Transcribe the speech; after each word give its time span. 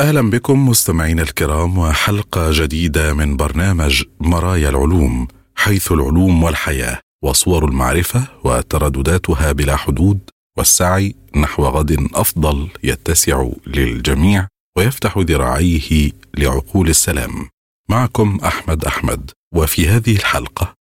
أهلا 0.00 0.30
بكم 0.30 0.68
مستمعينا 0.68 1.22
الكرام 1.22 1.78
وحلقة 1.78 2.50
جديدة 2.52 3.14
من 3.14 3.36
برنامج 3.36 4.02
مرايا 4.20 4.68
العلوم 4.68 5.28
حيث 5.54 5.92
العلوم 5.92 6.42
والحياة 6.42 6.98
وصور 7.24 7.64
المعرفة 7.64 8.24
وتردداتها 8.44 9.52
بلا 9.52 9.76
حدود 9.76 10.18
والسعي 10.58 11.14
نحو 11.36 11.64
غد 11.64 12.08
أفضل 12.14 12.68
يتسع 12.84 13.48
للجميع 13.66 14.46
ويفتح 14.76 15.18
ذراعيه 15.18 16.10
لعقول 16.38 16.88
السلام. 16.88 17.48
معكم 17.90 18.38
أحمد 18.44 18.84
أحمد 18.84 19.30
وفي 19.54 19.88
هذه 19.88 20.16
الحلقة. 20.16 20.74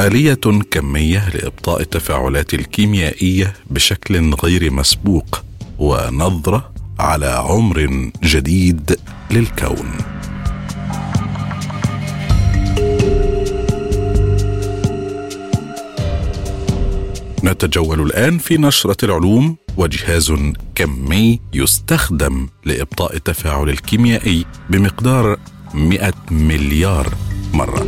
آلية 0.00 0.62
كمية 0.70 1.28
لإبطاء 1.28 1.80
التفاعلات 1.80 2.54
الكيميائية 2.54 3.54
بشكل 3.70 4.34
غير 4.34 4.72
مسبوق. 4.72 5.44
ونظرة 5.78 6.72
على 6.98 7.26
عمر 7.26 8.10
جديد 8.22 8.98
للكون. 9.30 9.92
نتجول 17.44 18.00
الآن 18.00 18.38
في 18.38 18.58
نشرة 18.58 19.04
العلوم 19.04 19.56
وجهاز 19.76 20.32
كمي 20.74 21.40
يستخدم 21.54 22.48
لإبطاء 22.64 23.16
التفاعل 23.16 23.68
الكيميائي 23.68 24.44
بمقدار 24.70 25.36
100 25.74 26.12
مليار 26.30 27.14
مرة. 27.54 27.86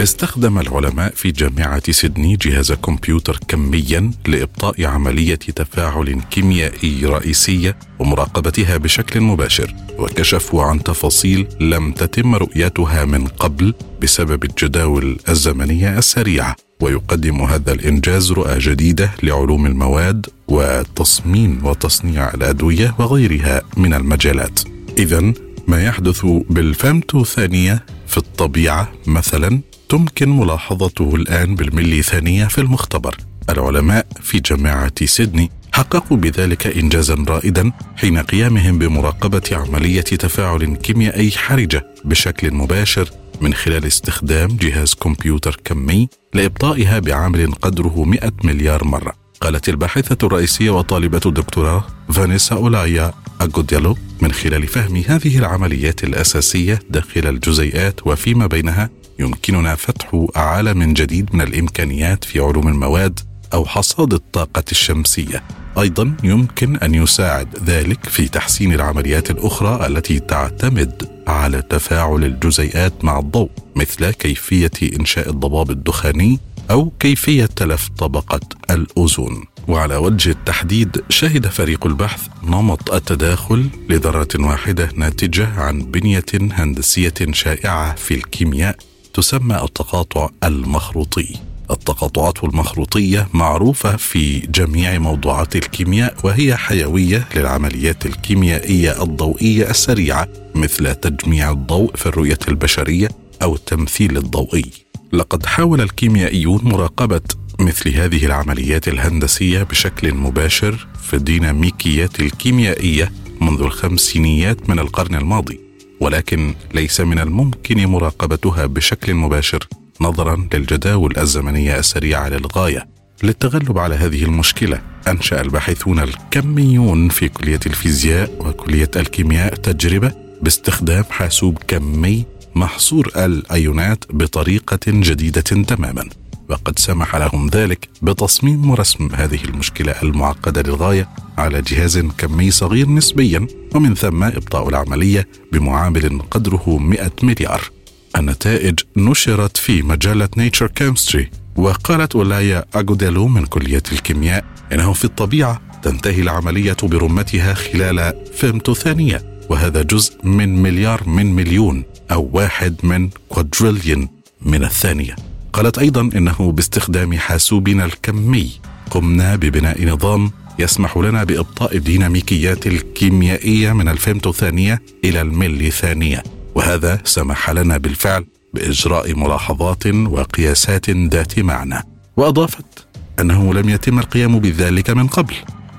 استخدم 0.00 0.58
العلماء 0.58 1.12
في 1.14 1.30
جامعة 1.30 1.92
سيدني 1.92 2.36
جهاز 2.36 2.72
كمبيوتر 2.72 3.38
كميا 3.48 4.10
لإبطاء 4.26 4.84
عملية 4.84 5.34
تفاعل 5.34 6.20
كيميائي 6.30 7.06
رئيسية 7.06 7.76
ومراقبتها 7.98 8.76
بشكل 8.76 9.20
مباشر 9.20 9.74
وكشفوا 9.98 10.62
عن 10.62 10.82
تفاصيل 10.82 11.46
لم 11.60 11.92
تتم 11.92 12.34
رؤيتها 12.34 13.04
من 13.04 13.26
قبل 13.26 13.74
بسبب 14.02 14.44
الجداول 14.44 15.18
الزمنية 15.28 15.98
السريعة. 15.98 16.56
ويقدم 16.80 17.42
هذا 17.42 17.72
الإنجاز 17.72 18.32
رؤى 18.32 18.58
جديدة 18.58 19.10
لعلوم 19.22 19.66
المواد 19.66 20.26
وتصميم 20.48 21.66
وتصنيع 21.66 22.34
الأدوية 22.34 22.94
وغيرها 22.98 23.62
من 23.76 23.94
المجالات. 23.94 24.60
إذا 24.98 25.32
ما 25.68 25.84
يحدث 25.84 26.26
بالفمتو 26.50 27.24
ثانية 27.24 27.86
في 28.06 28.18
الطبيعة 28.18 28.92
مثلا 29.06 29.60
تمكن 29.94 30.28
ملاحظته 30.28 31.14
الآن 31.14 31.54
بالملي 31.54 32.02
ثانية 32.02 32.46
في 32.46 32.60
المختبر. 32.60 33.16
العلماء 33.50 34.06
في 34.22 34.40
جامعة 34.40 35.04
سيدني 35.04 35.50
حققوا 35.72 36.16
بذلك 36.16 36.66
إنجازا 36.66 37.24
رائدا 37.28 37.72
حين 37.96 38.18
قيامهم 38.18 38.78
بمراقبة 38.78 39.42
عملية 39.52 40.00
تفاعل 40.00 40.76
كيميائي 40.76 41.30
حرجة 41.30 41.86
بشكل 42.04 42.54
مباشر 42.54 43.10
من 43.40 43.54
خلال 43.54 43.86
استخدام 43.86 44.56
جهاز 44.56 44.94
كمبيوتر 44.94 45.60
كمي 45.64 46.08
لإبطائها 46.34 46.98
بعامل 46.98 47.52
قدره 47.52 48.04
100 48.04 48.32
مليار 48.44 48.84
مرة. 48.84 49.12
قالت 49.40 49.68
الباحثة 49.68 50.26
الرئيسية 50.26 50.70
وطالبة 50.70 51.20
الدكتوراه 51.26 51.84
فانيسا 52.12 52.56
أولايا 52.56 53.12
أغوديالو 53.40 53.96
من 54.20 54.32
خلال 54.32 54.66
فهم 54.66 54.96
هذه 55.06 55.38
العمليات 55.38 56.04
الأساسية 56.04 56.80
داخل 56.90 57.26
الجزيئات 57.26 58.06
وفيما 58.06 58.46
بينها 58.46 58.90
يمكننا 59.18 59.74
فتح 59.74 60.26
عالم 60.36 60.92
جديد 60.92 61.34
من 61.34 61.40
الإمكانيات 61.40 62.24
في 62.24 62.40
علوم 62.40 62.68
المواد 62.68 63.20
أو 63.54 63.64
حصاد 63.66 64.12
الطاقة 64.14 64.64
الشمسية. 64.72 65.42
أيضا 65.78 66.16
يمكن 66.24 66.76
أن 66.76 66.94
يساعد 66.94 67.48
ذلك 67.66 68.08
في 68.08 68.28
تحسين 68.28 68.72
العمليات 68.72 69.30
الأخرى 69.30 69.86
التي 69.86 70.20
تعتمد 70.20 71.08
على 71.26 71.62
تفاعل 71.62 72.24
الجزيئات 72.24 73.04
مع 73.04 73.18
الضوء 73.18 73.50
مثل 73.76 74.10
كيفية 74.10 74.70
إنشاء 75.00 75.30
الضباب 75.30 75.70
الدخاني 75.70 76.38
أو 76.70 76.92
كيفية 77.00 77.46
تلف 77.46 77.88
طبقة 77.98 78.40
الأوزون. 78.70 79.44
وعلى 79.68 79.96
وجه 79.96 80.30
التحديد 80.30 81.04
شهد 81.08 81.46
فريق 81.46 81.86
البحث 81.86 82.28
نمط 82.42 82.92
التداخل 82.92 83.68
لذرة 83.88 84.28
واحدة 84.38 84.88
ناتجة 84.96 85.48
عن 85.60 85.78
بنية 85.82 86.24
هندسية 86.32 87.14
شائعة 87.32 87.94
في 87.94 88.14
الكيمياء 88.14 88.76
تسمى 89.14 89.56
التقاطع 89.64 90.30
المخروطي. 90.44 91.36
التقاطعات 91.70 92.44
المخروطية 92.44 93.28
معروفة 93.34 93.96
في 93.96 94.38
جميع 94.38 94.98
موضوعات 94.98 95.56
الكيمياء 95.56 96.16
وهي 96.24 96.56
حيوية 96.56 97.28
للعمليات 97.36 98.06
الكيميائية 98.06 99.02
الضوئية 99.02 99.70
السريعة 99.70 100.28
مثل 100.54 100.94
تجميع 100.94 101.50
الضوء 101.50 101.96
في 101.96 102.06
الرؤية 102.06 102.38
البشرية 102.48 103.08
أو 103.42 103.54
التمثيل 103.54 104.16
الضوئي. 104.16 104.70
لقد 105.12 105.46
حاول 105.46 105.80
الكيميائيون 105.80 106.60
مراقبة 106.64 107.22
مثل 107.60 107.90
هذه 107.90 108.26
العمليات 108.26 108.88
الهندسية 108.88 109.62
بشكل 109.62 110.14
مباشر 110.14 110.86
في 111.02 111.14
الديناميكيات 111.14 112.20
الكيميائية 112.20 113.12
منذ 113.40 113.60
الخمسينيات 113.60 114.70
من 114.70 114.78
القرن 114.78 115.14
الماضي. 115.14 115.63
ولكن 116.00 116.54
ليس 116.74 117.00
من 117.00 117.18
الممكن 117.18 117.86
مراقبتها 117.86 118.66
بشكل 118.66 119.14
مباشر 119.14 119.68
نظرا 120.00 120.48
للجداول 120.54 121.18
الزمنية 121.18 121.78
السريعة 121.78 122.28
للغاية 122.28 122.88
للتغلب 123.22 123.78
على 123.78 123.94
هذه 123.94 124.24
المشكلة. 124.24 124.80
أنشأ 125.08 125.40
الباحثون 125.40 125.98
الكميون 125.98 127.08
في 127.08 127.28
كلية 127.28 127.60
الفيزياء 127.66 128.30
وكلية 128.40 128.90
الكيمياء 128.96 129.54
تجربة 129.54 130.12
باستخدام 130.42 131.04
حاسوب 131.10 131.58
كمي 131.68 132.24
محصور 132.54 133.10
الأيونات 133.16 134.04
بطريقة 134.10 134.78
جديدة 134.86 135.40
تماما 135.40 136.08
وقد 136.48 136.78
سمح 136.78 137.16
لهم 137.16 137.48
ذلك 137.48 137.88
بتصميم 138.02 138.70
ورسم 138.70 139.08
هذه 139.14 139.44
المشكلة 139.44 139.92
المعقدة 140.02 140.62
للغاية 140.62 141.08
على 141.38 141.62
جهاز 141.62 141.98
كمي 141.98 142.50
صغير 142.50 142.88
نسبيا. 142.88 143.46
ومن 143.74 143.94
ثم 143.94 144.22
إبطاء 144.22 144.68
العملية 144.68 145.28
بمعامل 145.52 146.20
قدره 146.30 146.78
100 146.78 147.12
مليار. 147.22 147.70
النتائج 148.16 148.80
نشرت 148.96 149.56
في 149.56 149.82
مجلة 149.82 150.28
Nature 150.36 150.66
Chemistry 150.66 151.30
وقالت 151.56 152.16
اولايا 152.16 152.64
أغوديلو 152.76 153.28
من 153.28 153.46
كلية 153.46 153.82
الكيمياء 153.92 154.44
إنه 154.72 154.92
في 154.92 155.04
الطبيعة 155.04 155.60
تنتهي 155.82 156.22
العملية 156.22 156.76
برمتها 156.82 157.54
خلال 157.54 158.14
فيمتو 158.34 158.74
ثانية 158.74 159.40
وهذا 159.50 159.82
جزء 159.82 160.26
من 160.26 160.62
مليار 160.62 161.08
من 161.08 161.26
مليون 161.34 161.84
أو 162.10 162.30
واحد 162.32 162.76
من 162.82 163.08
كوادريليون 163.28 164.08
من 164.42 164.64
الثانية. 164.64 165.16
قالت 165.52 165.78
أيضا 165.78 166.00
إنه 166.00 166.52
باستخدام 166.52 167.18
حاسوبنا 167.18 167.84
الكمي 167.84 168.50
قمنا 168.90 169.36
ببناء 169.36 169.86
نظام 169.86 170.30
يسمح 170.58 170.96
لنا 170.96 171.24
بإبطاء 171.24 171.76
الديناميكيات 171.76 172.66
الكيميائية 172.66 173.72
من 173.72 173.88
الفيمتو 173.88 174.32
ثانية 174.32 174.82
إلى 175.04 175.20
الملي 175.20 175.70
ثانية. 175.70 176.22
وهذا 176.54 177.00
سمح 177.04 177.50
لنا 177.50 177.76
بالفعل 177.76 178.24
بإجراء 178.54 179.14
ملاحظات 179.14 179.86
وقياسات 179.86 180.90
ذات 180.90 181.38
معنى. 181.38 181.82
وأضافت 182.16 182.86
أنه 183.20 183.54
لم 183.54 183.68
يتم 183.68 183.98
القيام 183.98 184.38
بذلك 184.38 184.90
من 184.90 185.06
قبل 185.06 185.34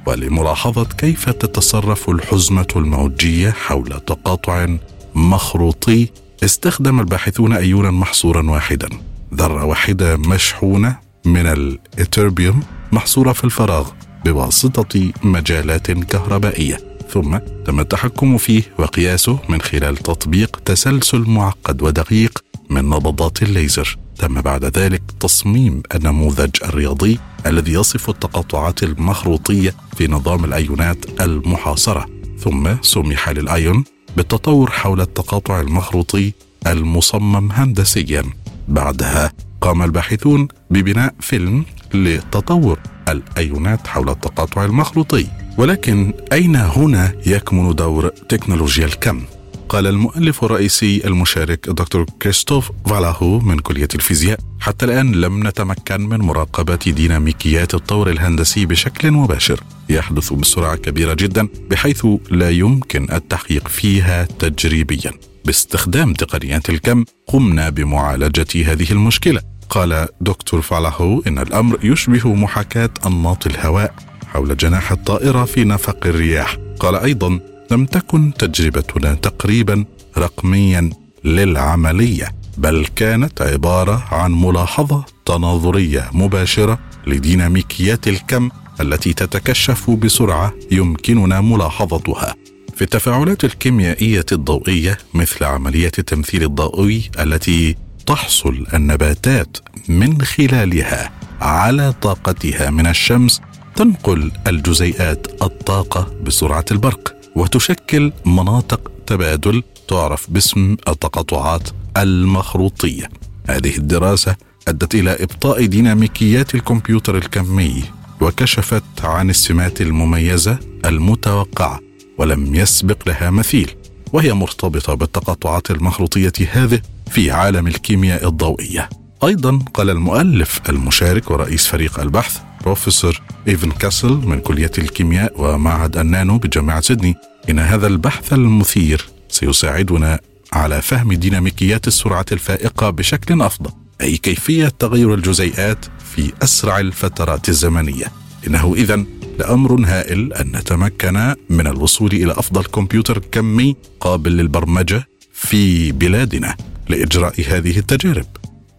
ولملاحظة 0.06 0.84
كيف 0.84 1.30
تتصرف 1.30 2.10
الحزمة 2.10 2.68
الموجية 2.76 3.52
حول 3.52 3.90
تقاطع 3.90 4.68
مخروطي 5.16 6.08
استخدم 6.44 7.00
الباحثون 7.00 7.54
أيونا 7.54 7.92
محصورا 7.92 8.50
واحدا. 8.50 8.90
ذرة 9.34 9.64
واحدة 9.66 10.18
مشحونة 10.18 10.98
من 11.26 11.46
الاتربيوم 11.48 12.64
محصورة 12.92 13.32
في 13.34 13.44
الفراغ. 13.44 13.90
بواسطة 14.26 15.12
مجالات 15.24 15.92
كهربائية. 15.92 16.78
ثم 17.10 17.38
تم 17.66 17.80
التحكم 17.80 18.38
فيه 18.38 18.64
وقياسه 18.80 19.40
من 19.50 19.62
خلال 19.62 19.98
تطبيق 19.98 20.60
تسلسل 20.66 21.20
معقد 21.20 21.82
ودقيق 21.82 22.44
من 22.70 22.90
نبضات 22.90 23.44
الليزر. 23.44 23.98
تم 24.18 24.42
بعد 24.42 24.66
ذلك 24.66 25.02
تصميم 25.20 25.82
النموذج 25.96 26.50
الرياضي 26.64 27.20
الذي 27.46 27.74
يصف 27.74 28.10
التقاطعات 28.10 28.84
المخروطية 28.84 29.76
في 29.98 30.08
نظام 30.08 30.46
الأيونات 30.46 31.22
المحاصرة. 31.22 32.06
ثم 32.40 32.70
سمح 32.82 33.30
للأيون 33.30 33.84
بالتطور 34.18 34.72
حول 34.72 35.02
التقاطع 35.02 35.62
المخروطي 35.62 36.34
المصمم 36.68 37.52
هندسيا. 37.52 38.24
بعدها 38.68 39.32
قام 39.62 39.82
الباحثون 39.82 40.48
ببناء 40.70 41.16
فيلم 41.20 41.66
لتطور 41.94 42.80
الأيونات 43.10 43.88
حول 43.88 44.10
التقاطع 44.10 44.66
المخروطي 44.66 45.28
ولكن 45.58 46.14
أين 46.34 46.56
هنا 46.56 47.14
يكمن 47.26 47.76
دور 47.76 48.08
تكنولوجيا 48.08 48.86
الكم؟ 48.86 49.22
قال 49.70 49.88
المؤلف 49.88 50.44
الرئيسي 50.44 51.08
المشارك 51.08 51.68
الدكتور 51.68 52.06
كريستوف 52.22 52.72
فالاهو 52.86 53.40
من 53.40 53.60
كلية 53.60 53.88
الفيزياء. 53.96 54.40
حتى 54.60 54.86
الآن 54.86 55.12
لم 55.12 55.48
نتمكن 55.48 56.02
من 56.02 56.18
مراقبة 56.18 56.76
ديناميكيات 56.76 57.74
الطور 57.74 58.10
الهندسي 58.10 58.66
بشكل 58.66 59.12
مباشر. 59.12 59.60
يحدث 59.90 60.34
بسرعة 60.34 60.76
كبيرة 60.76 61.14
جدا 61.14 61.48
بحيث 61.70 62.06
لا 62.32 62.50
يمكن 62.50 63.08
التحقيق 63.12 63.68
فيها 63.68 64.24
تجريبيا. 64.24 65.12
باستخدام 65.46 66.14
تقنيات 66.14 66.70
الكم 66.70 67.06
قمنا 67.28 67.70
بمعالجة 67.70 68.72
هذه 68.72 68.92
المشكلة. 68.92 69.42
قال 69.70 70.08
دكتور 70.22 70.62
فالاهو 70.62 71.22
إن 71.28 71.40
الأمر 71.40 71.80
يشبه 71.84 72.34
محاكاة 72.34 72.90
أنماط 73.06 73.48
الهواء 73.48 73.94
حول 74.28 74.58
جناح 74.58 74.92
الطائرة 74.92 75.46
في 75.46 75.64
نفق 75.64 76.08
الرياح. 76.08 76.58
قال 76.80 76.96
أيضا 76.96 77.40
لم 77.72 77.86
تكن 77.86 78.34
تجربتنا 78.34 79.14
تقريبا 79.14 79.86
رقميا 80.18 80.90
للعملية 81.24 82.32
بل 82.58 82.88
كانت 82.96 83.42
عبارة 83.42 84.04
عن 84.12 84.32
ملاحظة 84.32 85.06
تناظرية 85.26 86.10
مباشرة 86.14 86.80
لديناميكيات 87.08 88.08
الكم 88.08 88.50
التي 88.82 89.14
تتكشف 89.14 89.90
بسرعة 89.90 90.54
يمكننا 90.72 91.42
ملاحظتها. 91.42 92.36
في 92.76 92.82
التفاعلات 92.82 93.44
الكيميائية 93.44 94.26
الضوئية 94.32 94.98
مثل 95.14 95.44
عمليه 95.46 95.92
التمثيل 96.00 96.44
الضوئي 96.44 97.10
التي 97.20 97.76
تحصل 98.06 98.68
النباتات 98.74 99.58
من 99.90 100.22
خلالها 100.22 101.12
على 101.42 101.94
طاقتها 102.02 102.70
من 102.70 102.88
الشمس 102.88 103.42
تنقل 103.76 104.32
الجزيئات 104.48 105.28
الطاقة 105.42 106.14
بسرعة 106.24 106.66
البرق 106.72 107.16
وتشكل 107.36 108.12
مناطق 108.26 108.92
تبادل 109.08 109.64
تعرف 109.88 110.30
باسم 110.30 110.78
التقاطعات 110.88 111.70
المخروطية. 111.98 113.10
هذه 113.50 113.78
الدراسة 113.78 114.36
أدت 114.68 114.96
إلى 114.96 115.12
إبطاء 115.12 115.66
ديناميكيات 115.66 116.56
الكمبيوتر 116.56 117.18
الكمي 117.18 117.84
وكشفت 118.22 118.84
عن 119.04 119.30
السمات 119.30 119.82
المميزة 119.82 120.60
المتوقعة 120.86 121.80
ولم 122.18 122.56
يسبق 122.56 123.08
لها 123.08 123.30
مثيل 123.30 123.76
وهي 124.16 124.34
مرتبطة 124.34 124.94
بالتقاطعات 124.94 125.72
المخروطيه 125.72 126.34
هذه 126.52 126.82
في 127.12 127.32
عالم 127.32 127.68
الكيمياء 127.68 128.28
الضوئية. 128.28 128.90
أيضا 129.24 129.60
قال 129.74 129.90
المؤلف 129.90 130.62
المشارك 130.70 131.32
ورئيس 131.32 131.68
فريق 131.68 132.00
البحث 132.00 132.38
بروفيسور 132.62 133.22
إيفن 133.48 133.72
كاسل 133.72 134.14
من 134.14 134.40
كلية 134.40 134.72
الكيمياء 134.78 135.34
ومعهد 135.38 135.98
النانو 135.98 136.38
بجامعة 136.38 136.82
سيدني 136.82 137.16
إن 137.50 137.60
هذا 137.60 137.88
البحث 137.88 138.34
المثير 138.34 139.06
سيساعدنا 139.30 140.20
على 140.54 140.82
فهم 140.82 141.14
ديناميكيات 141.14 141.88
السرعة 141.88 142.26
الفائقة 142.32 142.90
بشكل 142.90 143.42
أفضل 143.42 143.72
أي 144.02 144.18
كيفية 144.18 144.68
تغير 144.80 145.14
الجزيئات 145.14 145.86
في 146.16 146.32
أسرع 146.44 146.80
الفترات 146.80 147.50
الزمنية 147.50 148.06
إنه 148.48 148.74
إذا 148.78 149.06
لأمر 149.40 149.86
هائل 149.86 150.34
أن 150.34 150.48
نتمكن 150.48 151.36
من 151.50 151.68
الوصول 151.68 152.12
إلى 152.14 152.32
أفضل 152.32 152.64
كمبيوتر 152.64 153.18
كمي 153.32 153.76
قابل 154.00 154.32
للبرمجة 154.32 155.08
في 155.34 155.92
بلادنا 155.92 156.56
لإجراء 156.90 157.34
هذه 157.48 157.78
التجارب. 157.80 158.26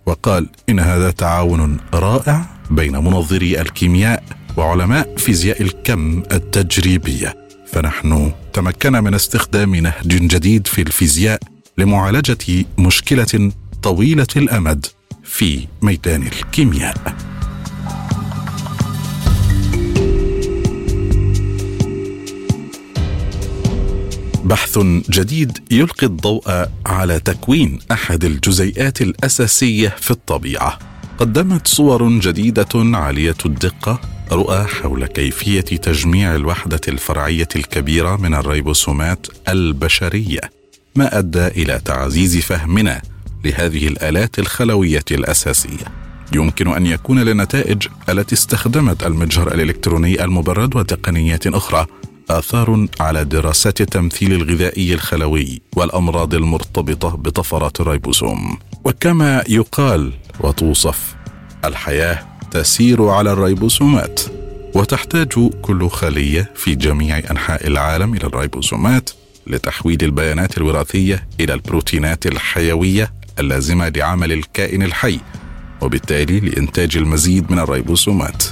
وقال 0.06 0.48
إن 0.68 0.80
هذا 0.80 1.10
تعاون 1.10 1.76
رائع 1.94 2.46
بين 2.70 2.92
منظري 2.92 3.60
الكيمياء 3.60 4.24
وعلماء 4.56 5.16
فيزياء 5.16 5.62
الكم 5.62 6.22
التجريبية. 6.32 7.48
فنحن 7.72 8.32
تمكنا 8.52 9.00
من 9.00 9.14
استخدام 9.14 9.74
نهج 9.74 10.08
جديد 10.08 10.66
في 10.66 10.82
الفيزياء 10.82 11.40
لمعالجة 11.78 12.64
مشكلة 12.78 13.52
طويلة 13.82 14.26
الأمد 14.36 14.86
في 15.24 15.66
ميدان 15.82 16.22
الكيمياء. 16.22 17.16
بحث 24.46 24.78
جديد 25.10 25.58
يلقي 25.70 26.06
الضوء 26.06 26.69
على 26.87 27.19
تكوين 27.20 27.78
أحد 27.93 28.25
الجزيئات 28.25 29.02
الأساسية 29.02 29.88
في 29.88 30.10
الطبيعة. 30.10 30.78
قدمت 31.19 31.69
صور 31.69 32.08
جديدة 32.19 32.69
عالية 32.75 33.37
الدقة 33.46 34.00
رؤى 34.32 34.64
حول 34.64 35.06
كيفية 35.06 35.60
تجميع 35.60 36.34
الوحدة 36.34 36.81
الفرعية 36.88 37.48
الكبيرة 37.56 38.16
من 38.16 38.34
الريبوسومات 38.34 39.26
البشرية 39.48 40.40
ما 40.96 41.19
أدى 41.19 41.46
إلى 41.46 41.81
تعزيز 41.84 42.37
فهمنا 42.37 43.02
لهذه 43.44 43.88
الآلات 43.88 44.38
الخلوية 44.38 45.04
الأساسية. 45.10 45.87
يمكن 46.34 46.69
أن 46.69 46.87
يكون 46.87 47.19
للنتائج 47.19 47.87
التي 48.08 48.34
استخدمت 48.34 49.06
المجهر 49.06 49.54
الإلكتروني 49.54 50.25
المبرد 50.25 50.76
وتقنيات 50.76 51.46
أخرى 51.46 51.87
آثار 52.31 52.87
على 53.00 53.25
دراسات 53.25 53.81
التمثيل 53.81 54.32
الغذائي 54.32 54.94
الخلوي 54.94 55.62
والأمراض 55.76 56.34
المرتبطة 56.34 57.08
بطفرات 57.08 57.81
الريبوسوم. 57.81 58.58
وكما 58.84 59.44
يقال 59.49 60.12
وتوصف 60.40 61.14
الحياة 61.64 62.26
تسير 62.50 63.08
على 63.08 63.32
الريبوسومات 63.32 64.20
وتحتاج 64.75 65.50
كل 65.62 65.88
خلية 65.88 66.52
في 66.55 66.75
جميع 66.75 67.19
أنحاء 67.31 67.67
العالم 67.67 68.14
إلى 68.14 68.25
الريبوسومات 68.25 69.11
لتحويل 69.46 69.99
البيانات 70.02 70.58
الوراثية 70.58 71.28
إلى 71.40 71.55
البروتينات 71.55 72.26
الحيوية 72.26 73.12
اللازمة 73.38 73.88
لعمل 73.88 74.32
الكائن 74.32 74.83
الحي 74.83 75.21
وبالتالي 75.80 76.40
لإنتاج 76.40 76.97
المزيد 76.97 77.50
من 77.52 77.59
الريبوسومات. 77.59 78.45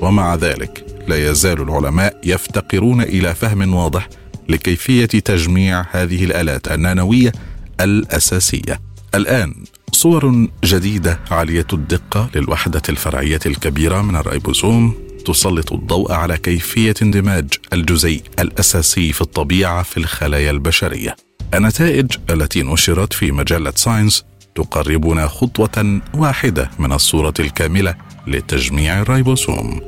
ومع 0.00 0.34
ذلك 0.34 0.87
لا 1.08 1.30
يزال 1.30 1.62
العلماء 1.62 2.20
يفتقرون 2.24 3.00
إلى 3.00 3.34
فهم 3.34 3.74
واضح 3.74 4.08
لكيفية 4.48 5.06
تجميع 5.06 5.84
هذه 5.90 6.24
الآلات 6.24 6.72
النانوية 6.72 7.32
الأساسية. 7.80 8.80
الآن 9.14 9.54
صور 9.92 10.48
جديدة 10.64 11.20
عالية 11.30 11.66
الدقة 11.72 12.30
للوحدة 12.34 12.82
الفرعية 12.88 13.40
الكبيرة 13.46 14.02
من 14.02 14.16
الريبوسوم 14.16 14.94
تسلط 15.24 15.72
الضوء 15.72 16.12
على 16.12 16.36
كيفية 16.36 16.94
اندماج 17.02 17.54
الجزيء 17.72 18.22
الأساسي 18.38 19.12
في 19.12 19.20
الطبيعة 19.20 19.82
في 19.82 19.96
الخلايا 19.96 20.50
البشرية. 20.50 21.16
النتائج 21.54 22.06
التي 22.30 22.62
نشرت 22.62 23.12
في 23.12 23.32
مجلة 23.32 23.72
Science 23.76 24.24
تقربنا 24.54 25.26
خطوة 25.26 26.00
واحدة 26.14 26.70
من 26.78 26.92
الصورة 26.92 27.34
الكاملة 27.40 27.94
لتجميع 28.26 29.00
الريبوسوم 29.00 29.80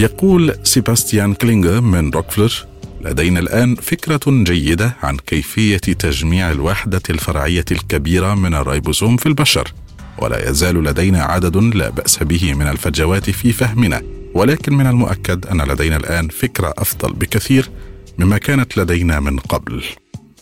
يقول 0.00 0.54
سيباستيان 0.62 1.34
كلينجر 1.34 1.80
من 1.80 2.10
روكفلر 2.10 2.66
لدينا 3.00 3.40
الآن 3.40 3.74
فكرة 3.74 4.20
جيدة 4.26 4.96
عن 5.02 5.16
كيفية 5.16 5.76
تجميع 5.76 6.50
الوحدة 6.50 7.02
الفرعية 7.10 7.64
الكبيرة 7.72 8.34
من 8.34 8.54
الريبوسوم 8.54 9.16
في 9.16 9.26
البشر 9.26 9.72
ولا 10.18 10.50
يزال 10.50 10.84
لدينا 10.84 11.22
عدد 11.22 11.56
لا 11.56 11.90
بأس 11.90 12.22
به 12.22 12.54
من 12.54 12.66
الفجوات 12.68 13.30
في 13.30 13.52
فهمنا 13.52 14.02
ولكن 14.34 14.74
من 14.74 14.86
المؤكد 14.86 15.46
أن 15.46 15.62
لدينا 15.62 15.96
الآن 15.96 16.28
فكرة 16.28 16.74
أفضل 16.78 17.12
بكثير 17.12 17.70
مما 18.18 18.38
كانت 18.38 18.78
لدينا 18.78 19.20
من 19.20 19.38
قبل. 19.38 19.84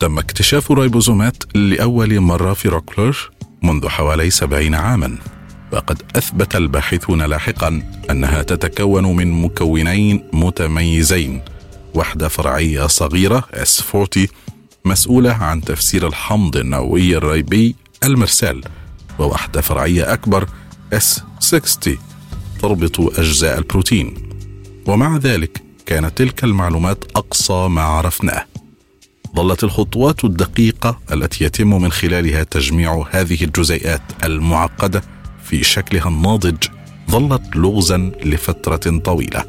تم 0.01 0.19
اكتشاف 0.19 0.73
الريبوزومات 0.73 1.57
لأول 1.57 2.21
مرة 2.21 2.53
في 2.55 2.69
روكفلر 2.69 3.31
منذ 3.63 3.89
حوالي 3.89 4.31
سبعين 4.31 4.75
عاما. 4.75 5.19
وقد 5.73 6.03
أثبت 6.17 6.57
الباحثون 6.57 7.23
لاحقا 7.23 7.83
أنها 8.11 8.43
تتكون 8.43 9.17
من 9.17 9.31
مكونين 9.31 10.25
متميزين. 10.33 11.43
وحده 11.95 12.29
فرعية 12.29 12.87
صغيرة 12.87 13.45
S40 13.55 14.19
مسؤولة 14.85 15.33
عن 15.33 15.61
تفسير 15.61 16.07
الحمض 16.07 16.57
النووي 16.57 17.17
الريبي 17.17 17.77
المرسال 18.05 18.61
ووحده 19.19 19.61
فرعية 19.61 20.13
أكبر 20.13 20.49
S60 20.95 21.91
تربط 22.63 23.01
أجزاء 23.01 23.59
البروتين. 23.59 24.15
ومع 24.87 25.17
ذلك 25.17 25.63
كانت 25.87 26.19
تلك 26.19 26.45
المعلومات 26.45 27.05
أقصى 27.17 27.69
ما 27.69 27.83
عرفناه. 27.83 28.45
ظلت 29.37 29.65
الخطوات 29.65 30.25
الدقيقة 30.25 31.01
التي 31.13 31.45
يتم 31.45 31.83
من 31.83 31.93
خلالها 31.93 32.43
تجميع 32.43 33.05
هذه 33.11 33.45
الجزيئات 33.45 34.03
المعقدة 34.25 35.03
في 35.53 35.65
شكلها 35.65 36.09
الناضج 36.09 36.57
ظلت 37.11 37.57
لغزا 37.57 38.13
لفترة 38.25 38.99
طويلة. 38.99 39.45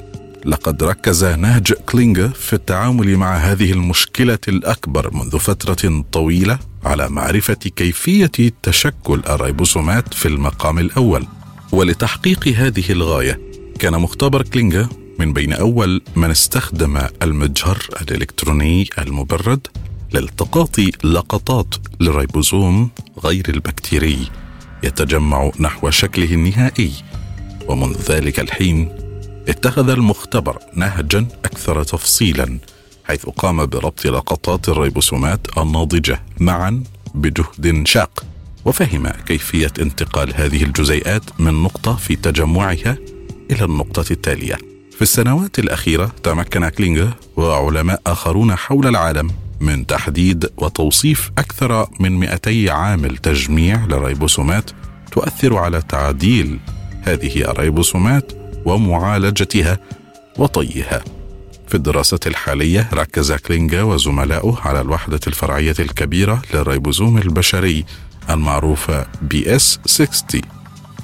لقد 0.46 0.84
ركز 0.84 1.24
نهج 1.24 1.74
كلينجر 1.74 2.30
في 2.30 2.54
التعامل 2.54 3.18
مع 3.18 3.36
هذه 3.38 3.72
المشكلة 3.72 4.40
الأكبر 4.48 5.14
منذ 5.14 5.40
فترة 5.40 6.04
طويلة 6.12 6.60
على 6.84 7.10
معرفة 7.10 7.54
كيفية 7.54 8.32
تشكل 8.64 9.22
الريبوسومات 9.30 10.14
في 10.14 10.28
المقام 10.28 10.80
الأول. 10.80 11.28
ولتحقيق 11.72 12.48
هذه 12.48 12.92
الغاية 12.92 13.40
كان 13.80 13.94
مختبر 13.94 14.42
كلينجر 14.42 14.88
من 15.20 15.34
بين 15.34 15.54
أول 15.54 16.02
من 16.16 16.32
استخدم 16.32 17.00
المجهر 17.22 17.78
الإلكتروني 18.02 18.90
المبرد 18.98 19.68
لالتقاط 20.12 20.80
لقطات 21.04 21.76
للريبوزوم 22.00 22.90
غير 23.24 23.50
البكتيري. 23.50 24.43
يتجمع 24.84 25.52
نحو 25.60 25.90
شكله 25.90 26.34
النهائي. 26.34 26.92
ومنذ 27.68 28.12
ذلك 28.12 28.40
الحين 28.40 28.90
اتخذ 29.48 29.90
المختبر 29.90 30.60
نهجا 30.74 31.26
أكثر 31.46 31.84
تفصيلا 31.84 32.60
حيث 33.06 33.26
قام 33.26 33.66
بربط 33.66 34.06
لقطات 34.06 34.70
الريبوسومات 34.70 35.58
الناضجة 35.58 36.22
معا 36.40 36.84
بجهد 37.16 37.88
شاق. 37.88 38.26
وفهم 38.66 39.08
كيفية 39.08 39.72
انتقال 39.82 40.34
هذه 40.36 40.64
الجزيئات 40.64 41.24
من 41.40 41.64
نقطة 41.64 41.96
في 41.96 42.16
تجمعها 42.16 42.98
إلى 43.52 43.66
النقطة 43.66 44.06
التالية. 44.12 44.58
في 44.96 45.02
السنوات 45.02 45.60
الأخيرة 45.60 46.12
تمكن 46.24 46.70
كلينجر 46.70 47.14
وعلماء 47.38 48.02
آخرون 48.08 48.56
حول 48.56 48.88
العالم 48.88 49.32
من 49.64 49.88
تحديد 49.88 50.50
وتوصيف 50.58 51.32
أكثر 51.38 51.88
من 52.00 52.20
200 52.20 52.72
عامل 52.72 53.18
تجميع 53.18 53.86
للريبوسومات 53.86 54.72
تؤثر 55.12 55.58
على 55.58 55.82
تعديل 55.82 56.60
هذه 57.02 57.42
الريبوسومات 57.42 58.32
ومعالجتها 58.66 59.80
وطيها. 60.38 61.04
في 61.68 61.76
الدراسة 61.76 62.20
الحالية 62.28 62.90
ركز 62.94 63.32
كلينجر 63.32 63.84
وزملاؤه 63.84 64.62
على 64.62 64.82
الوحدة 64.82 65.20
الفرعية 65.28 65.76
الكبيرة 65.80 66.42
للريبوزوم 66.54 67.18
البشري 67.18 67.86
المعروفة 68.30 69.06
ب 69.22 69.56
S60 69.56 70.42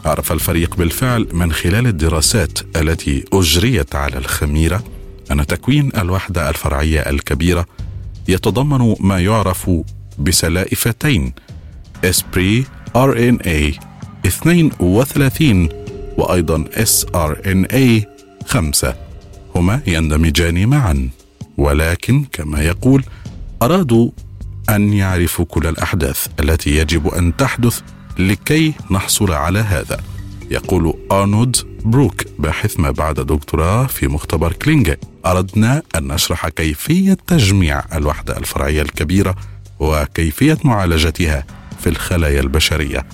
عرف 0.05 0.31
الفريق 0.31 0.75
بالفعل 0.75 1.27
من 1.33 1.51
خلال 1.51 1.87
الدراسات 1.87 2.59
التي 2.75 3.25
أجريت 3.33 3.95
على 3.95 4.17
الخميرة 4.17 4.83
أن 5.31 5.45
تكوين 5.45 5.91
الوحدة 5.97 6.49
الفرعية 6.49 6.99
الكبيرة 6.99 7.65
يتضمن 8.29 8.95
ما 8.99 9.19
يعرف 9.19 9.71
بسلائفتين 10.19 11.33
S 12.03 12.65
pre-RNA 12.95 13.79
32 14.25 15.69
وأيضا 16.17 16.63
SRNA 16.75 18.05
5 18.45 18.95
هما 19.55 19.81
يندمجان 19.87 20.67
معا. 20.67 21.09
ولكن 21.57 22.25
كما 22.31 22.61
يقول 22.61 23.03
أرادوا 23.61 24.11
أن 24.69 24.93
يعرفوا 24.93 25.45
كل 25.45 25.67
الأحداث 25.67 26.27
التي 26.39 26.77
يجب 26.77 27.07
أن 27.07 27.35
تحدث 27.37 27.81
لكي 28.19 28.73
نحصل 28.91 29.31
على 29.31 29.59
هذا. 29.59 29.97
يقول 30.51 30.93
أرنولد 31.11 31.55
بروك 31.85 32.23
باحث 32.39 32.79
ما 32.79 32.91
بعد 32.91 33.15
دكتوراه 33.19 33.85
في 33.87 34.07
مختبر 34.07 34.53
كلينجا. 34.53 34.97
أردنا 35.25 35.81
أن 35.95 36.07
نشرح 36.07 36.47
كيفية 36.47 37.17
تجميع 37.27 37.83
الوحدة 37.93 38.37
الفرعية 38.37 38.81
الكبيرة 38.81 39.35
وكيفية 39.79 40.57
معالجتها 40.63 41.45
في 41.79 41.89
الخلايا 41.89 42.39
البشرية. 42.41 43.05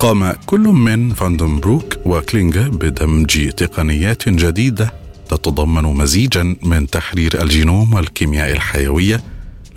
قام 0.00 0.32
كل 0.46 0.60
من 0.60 1.10
فاندنبروك 1.14 1.94
وكلينجا 2.04 2.68
بدمج 2.68 3.48
تقنيات 3.50 4.28
جديدة 4.28 4.92
تتضمن 5.28 5.82
مزيجا 5.82 6.56
من 6.62 6.86
تحرير 6.90 7.42
الجينوم 7.42 7.94
والكيمياء 7.94 8.52
الحيوية 8.52 9.20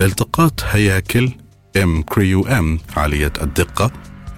لالتقاط 0.00 0.64
هياكل 0.70 1.30
EM 1.82 2.02
cryo-EM 2.02 2.78
عالية 2.96 3.32
الدقة 3.42 3.90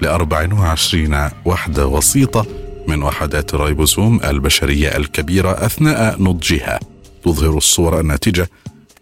ل 0.02 0.06
24 0.06 1.28
وحدة 1.44 1.86
وسيطة 1.86 2.46
من 2.88 3.02
وحدات 3.02 3.54
الريبوسوم 3.54 4.20
البشرية 4.24 4.96
الكبيرة 4.96 5.50
أثناء 5.66 6.22
نضجها 6.22 6.80
تظهر 7.24 7.56
الصورة 7.56 8.00
الناتجة 8.00 8.50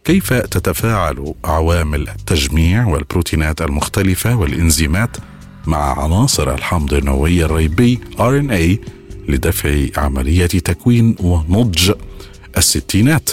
كيف 0.05 0.33
تتفاعل 0.33 1.35
عوامل 1.45 2.09
التجميع 2.09 2.87
والبروتينات 2.87 3.63
المختلفة 3.63 4.37
والإنزيمات 4.37 5.17
مع 5.67 6.05
عناصر 6.05 6.55
الحمض 6.55 6.95
النووي 6.95 7.45
الريبي 7.45 8.01
RNA 8.19 8.89
لدفع 9.29 9.87
عملية 9.97 10.47
تكوين 10.47 11.17
ونضج 11.21 11.93
الستينات 12.57 13.31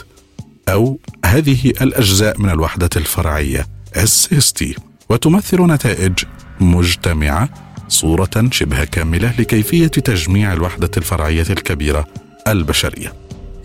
أو 0.69 0.99
هذه 1.25 1.69
الأجزاء 1.69 2.41
من 2.41 2.49
الوحدة 2.49 2.89
الفرعية 2.95 3.67
S60 3.97 4.65
وتمثل 5.09 5.61
نتائج 5.61 6.13
مجتمعة 6.59 7.49
صورة 7.89 8.49
شبه 8.51 8.83
كاملة 8.83 9.33
لكيفية 9.39 9.87
تجميع 9.87 10.53
الوحدة 10.53 10.91
الفرعية 10.97 11.45
الكبيرة 11.49 12.07
البشرية. 12.47 13.13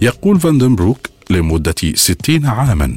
يقول 0.03 0.41
فاندنبروك 0.41 1.09
لمدة 1.31 1.75
ستين 1.95 2.47
عاما 2.47 2.97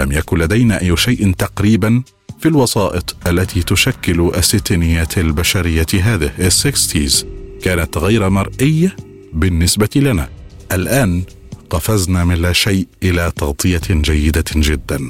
لم 0.00 0.12
يكن 0.12 0.38
لدينا 0.38 0.80
أي 0.80 0.96
شيء 0.96 1.32
تقريبا 1.32 2.02
في 2.40 2.48
الوسائط 2.48 3.16
التي 3.26 3.62
تشكل 3.62 4.32
الستينيات 4.36 5.18
البشرية 5.18 5.86
هذه 6.02 6.30
ال 6.38 6.49
sixties 6.49 7.26
كانت 7.62 7.98
غير 7.98 8.28
مرئية 8.28 8.96
بالنسبة 9.32 9.90
لنا. 9.96 10.28
الآن 10.72 11.22
قفزنا 11.70 12.24
من 12.24 12.34
لا 12.34 12.52
شيء 12.52 12.86
إلى 13.02 13.32
تغطية 13.36 13.82
جيدة 13.90 14.44
جدا. 14.56 15.00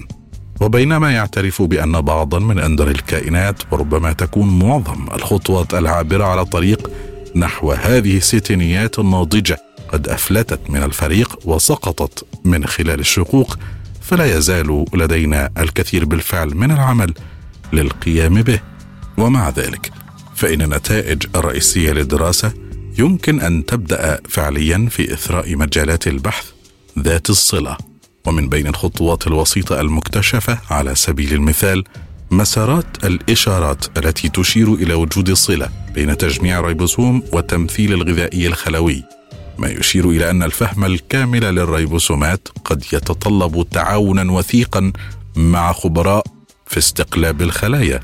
وبينما 0.64 1.12
يعترف 1.12 1.62
بأن 1.62 2.00
بعضا 2.00 2.38
من 2.38 2.58
أندر 2.58 2.90
الكائنات 2.90 3.62
وربما 3.70 4.12
تكون 4.12 4.58
معظم 4.58 5.06
الخطوات 5.14 5.74
العابرة 5.74 6.24
على 6.24 6.40
الطريق 6.40 6.90
نحو 7.36 7.72
هذه 7.72 8.16
الستينيات 8.16 8.98
الناضجة. 8.98 9.58
قد 9.88 10.08
أفلتت 10.08 10.70
من 10.70 10.82
الفريق 10.82 11.38
وسقطت 11.44 12.26
من 12.44 12.66
خلال 12.66 13.00
الشقوق 13.00 13.58
فلا 14.00 14.36
يزال 14.36 14.84
لدينا 14.94 15.50
الكثير 15.58 16.04
بالفعل 16.04 16.54
من 16.54 16.70
العمل 16.70 17.14
للقيام 17.72 18.42
به. 18.42 18.60
ومع 19.18 19.48
ذلك 19.48 19.90
فإن 20.34 20.62
النتائج 20.62 21.22
الرئيسية 21.36 21.92
للدراسة 21.92 22.52
يمكن 22.98 23.40
أن 23.40 23.66
تبدأ 23.66 24.20
فعليا 24.28 24.88
في 24.90 25.14
إثراء 25.14 25.56
مجالات 25.56 26.06
البحث 26.06 26.46
ذات 26.98 27.30
الصلة. 27.30 27.93
ومن 28.26 28.48
بين 28.48 28.66
الخطوات 28.66 29.26
الوسيطة 29.26 29.80
المكتشفة 29.80 30.58
على 30.70 30.94
سبيل 30.94 31.32
المثال 31.32 31.84
مسارات 32.30 33.04
الإشارات 33.04 33.98
التي 33.98 34.28
تشير 34.28 34.74
إلى 34.74 34.94
وجود 34.94 35.32
صلة 35.32 35.68
بين 35.94 36.16
تجميع 36.16 36.58
الريبوسوم 36.58 37.22
والتمثيل 37.32 37.92
الغذائي 37.92 38.46
الخلوي. 38.46 39.02
ما 39.58 39.68
يشير 39.68 40.10
إلى 40.10 40.30
أن 40.30 40.42
الفهم 40.42 40.84
الكامل 40.84 41.40
للريبوسومات 41.40 42.48
قد 42.64 42.84
يتطلب 42.92 43.66
تعاونا 43.70 44.32
وثيقا 44.32 44.92
مع 45.36 45.72
خبراء 45.72 46.26
في 46.66 46.78
استقلاب 46.78 47.42
الخلايا. 47.42 48.00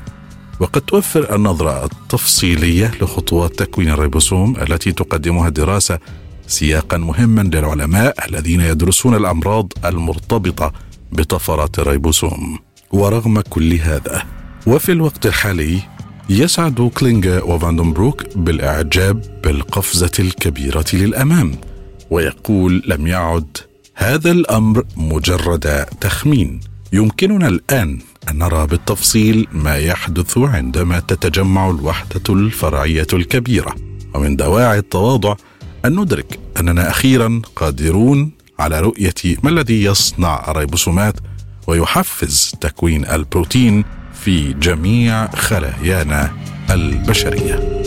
وقد 0.59 0.81
توفر 0.81 1.35
النظرة 1.35 1.85
التفصيلية 1.85 2.91
لخطوات 3.01 3.59
تكوين 3.59 3.89
الريبوسوم 3.89 4.57
التي 4.57 4.91
تقدمها 4.91 5.47
الدراسة 5.47 5.99
سياقا 6.51 6.97
مهما 6.97 7.41
للعلماء 7.41 8.25
الذين 8.29 8.61
يدرسون 8.61 9.15
الأمراض 9.15 9.73
المرتبطة 9.85 10.73
بطفرات 11.11 11.79
الريبوسوم. 11.79 12.59
ورغم 12.91 13.41
كل 13.41 13.73
هذا 13.73 14.23
وفي 14.67 14.91
الوقت 14.91 15.25
الحالي 15.25 15.79
يسعد 16.29 16.91
كلينجا 16.95 17.41
وفاندنبروك 17.43 18.23
بالإعجاب 18.35 19.41
بالقفزة 19.43 20.11
الكبيرة 20.19 20.85
للأمام 20.93 21.55
ويقول 22.09 22.83
لم 22.87 23.07
يعد 23.07 23.57
هذا 23.95 24.31
الأمر 24.31 24.83
مجرد 24.97 25.85
تخمين. 26.01 26.59
يمكننا 26.93 27.47
الآن 27.47 27.99
أن 28.29 28.37
نرى 28.37 28.67
بالتفصيل 28.67 29.47
ما 29.51 29.75
يحدث 29.77 30.37
عندما 30.37 30.99
تتجمع 30.99 31.69
الوحدة 31.69 32.33
الفرعية 32.33 33.07
الكبيرة 33.13 33.75
ومن 34.13 34.35
دواعي 34.35 34.79
التواضع 34.79 35.35
أن 35.85 35.99
ندرك 35.99 36.39
أننا 36.59 36.89
أخيرا 36.89 37.41
قادرون 37.55 38.31
على 38.59 38.79
رؤية 38.79 39.13
ما 39.43 39.49
الذي 39.49 39.83
يصنع 39.83 40.51
الريبوسومات 40.51 41.15
ويحفز 41.67 42.55
تكوين 42.61 43.05
البروتين 43.05 43.83
في 44.13 44.53
جميع 44.53 45.27
خلايانا 45.27 46.31
البشرية. 46.69 47.81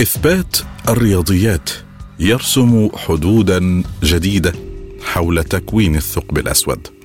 إثبات 0.00 0.56
الرياضيات 0.88 1.70
يرسم 2.18 2.88
حدودا 2.96 3.82
جديدة 4.02 4.52
حول 5.04 5.44
تكوين 5.44 5.96
الثقب 5.96 6.38
الأسود. 6.38 6.99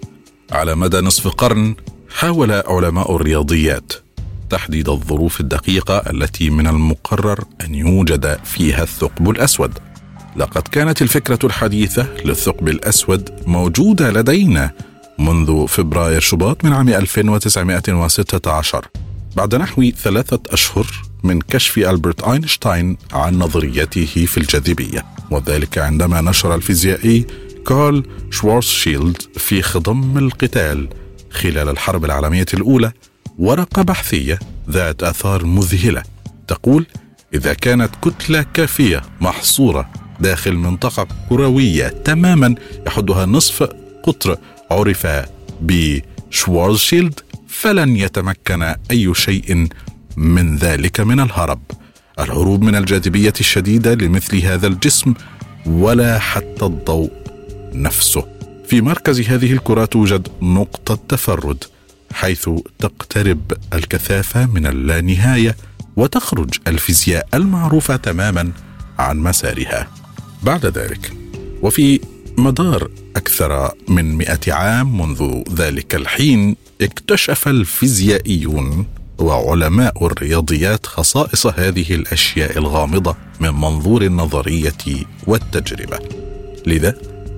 على 0.52 0.76
مدى 0.76 0.98
نصف 1.02 1.28
قرن 1.28 1.76
حاول 2.10 2.52
علماء 2.52 3.16
الرياضيات 3.16 3.94
تحديد 4.50 4.90
الظروف 4.90 5.40
الدقيقة 5.40 5.98
التي 5.98 6.50
من 6.50 6.68
المقرر 6.68 7.44
أن 7.62 7.76
يوجد 7.76 8.40
فيها 8.44 8.84
الثقب 8.84 9.30
الأسود. 9.30 9.72
لقد 10.36 10.62
كانت 10.62 11.02
الفكرة 11.02 11.40
الحديثة 11.44 12.08
للثقب 12.26 12.68
الأسود 12.68 13.30
موجودة 13.48 14.12
لدينا 14.12 14.72
منذ 15.20 15.68
فبراير 15.68 16.22
شباط 16.22 16.66
من 16.66 16.74
عام 16.74 16.90
1916 16.90 18.88
بعد 19.36 19.56
نحو 19.56 19.90
ثلاثة 19.90 20.40
أشهر 20.50 20.88
من 21.24 21.42
كشف 21.42 21.78
ألبرت 21.78 22.24
أينشتاين 22.24 22.98
عن 23.14 23.40
نظريته 23.40 24.26
في 24.26 24.38
الجاذبية. 24.38 25.06
وذلك 25.32 25.78
عندما 25.78 26.22
نشر 26.22 26.56
الفيزيائي 26.56 27.26
كارل 27.68 28.04
شوارزشيلد 28.32 29.22
في 29.38 29.62
خضم 29.62 30.18
القتال 30.18 30.88
خلال 31.32 31.70
الحرب 31.70 32.06
العالمية 32.06 32.46
الأولى 32.54 32.92
ورقة 33.40 33.82
بحثية 33.82 34.40
ذات 34.70 35.04
آثار 35.04 35.46
مذهلة. 35.46 36.04
تقول 36.48 36.86
إذا 37.34 37.54
كانت 37.54 37.90
كتلة 38.02 38.46
كافية 38.54 39.02
محصورة 39.22 39.90
داخل 40.20 40.54
منطقة 40.54 41.08
كروية 41.30 41.88
تماما 41.88 42.56
يحدها 42.88 43.26
نصف 43.26 43.64
قطر 44.04 44.38
عرف 44.72 45.08
بشوارزشيلد 45.62 47.20
فلن 47.48 47.96
يتمكن 47.96 48.64
أي 48.92 49.14
شيء 49.14 49.68
من 50.18 50.58
ذلك 50.58 51.00
من 51.00 51.20
الهرب. 51.20 51.62
الهروب 52.20 52.64
من 52.64 52.76
الجاذبية 52.76 53.34
الشديدة 53.40 53.94
لمثل 53.94 54.38
هذا 54.38 54.68
الجسم 54.68 55.14
ولا 55.66 56.20
حتى 56.20 56.66
الضوء 56.66 57.25
نفسه. 57.84 58.26
في 58.68 58.82
مركز 58.82 59.22
هذه 59.22 59.54
الكرة 59.54 59.86
توجد 59.86 60.28
نقطة 60.42 61.00
تفرد 61.10 61.64
حيث 62.14 62.50
تقترب 62.80 63.54
الكثافة 63.74 64.46
من 64.46 64.66
اللانهاية 64.66 65.56
وتخرج 65.96 66.50
الفيزياء 66.68 67.28
المعروفة 67.34 67.96
تماما 67.96 68.52
عن 69.00 69.18
مسارها. 69.18 69.88
بعد 70.44 70.66
ذلك 70.66 71.14
وفي 71.62 72.00
مدار 72.38 72.90
أكثر 73.16 73.72
من 73.88 74.16
مئة 74.16 74.54
عام 74.54 75.02
منذ 75.02 75.44
ذلك 75.56 75.96
الحين 75.96 76.56
اكتشف 76.82 77.48
الفيزيائيون 77.48 78.86
وعلماء 79.20 80.06
الرياضيات 80.06 80.86
خصائص 80.86 81.48
هذه 81.48 81.96
الأشياء 81.96 82.58
الغامضة 82.58 83.16
من 83.40 83.50
منظور 83.50 84.02
النظرية 84.02 85.06
والتجربة. 85.28 86.00
لذا 86.66 86.96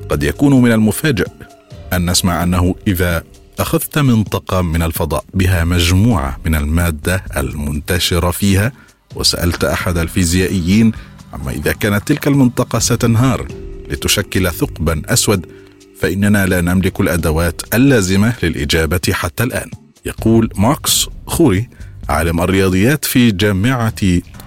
قد 0.10 0.24
يكون 0.24 0.62
من 0.62 0.72
المفاجئ 0.72 1.28
أن 1.94 2.12
نسمع 2.12 2.44
أنه 2.44 2.76
إذا 2.88 3.24
أخذت 3.60 3.98
منطقة 4.00 4.62
من 4.62 4.82
الفضاء 4.82 5.24
بها 5.34 5.64
مجموعة 5.64 6.38
من 6.46 6.56
المادة 6.56 7.24
المنتشرة 7.38 8.32
فيها 8.32 8.72
وسألت 9.16 9.64
أحد 9.64 9.98
الفيزيائيين 9.98 10.92
عما 11.34 11.52
إذا 11.52 11.72
كانت 11.72 12.08
تلك 12.08 12.28
المنطقة 12.28 12.80
ستنهار 12.80 13.48
لتشكل 13.90 14.52
ثقبا 14.52 15.02
أسود 15.06 15.46
فإننا 16.00 16.46
لا 16.46 16.62
نملك 16.62 17.00
الأدوات 17.00 17.62
اللازمة 17.74 18.34
للإجابة 18.44 19.02
حتى 19.12 19.44
الآن. 19.44 19.72
يقول 20.06 20.50
ماكس 20.58 21.08
خوري 21.28 21.70
عالم 22.10 22.42
الرياضيات 22.42 23.06
في 23.06 23.32
جامعة 23.32 23.94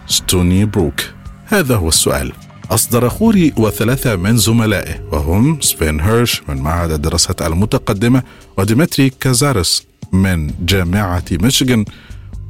ستوني 0.06 0.64
بروك 0.64 1.00
هذا 1.46 1.76
هو 1.76 1.88
السؤال. 1.88 2.32
أصدر 2.70 3.08
خوري 3.08 3.52
وثلاثة 3.56 4.16
من 4.16 4.36
زملائه 4.36 5.00
وهم 5.12 5.60
سبين 5.60 6.00
هيرش 6.00 6.42
من 6.48 6.56
معهد 6.56 6.90
الدراسات 6.90 7.42
المتقدمة 7.42 8.22
وديمتري 8.58 9.10
كازارس 9.10 9.86
من 10.12 10.52
جامعة 10.60 11.24
ميشيغان 11.32 11.84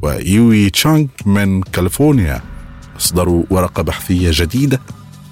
ويوي 0.03 0.71
تشانغ 0.71 1.07
من 1.27 1.63
كاليفورنيا. 1.63 2.41
أصدروا 2.97 3.45
ورقة 3.51 3.83
بحثية 3.83 4.31
جديدة 4.33 4.81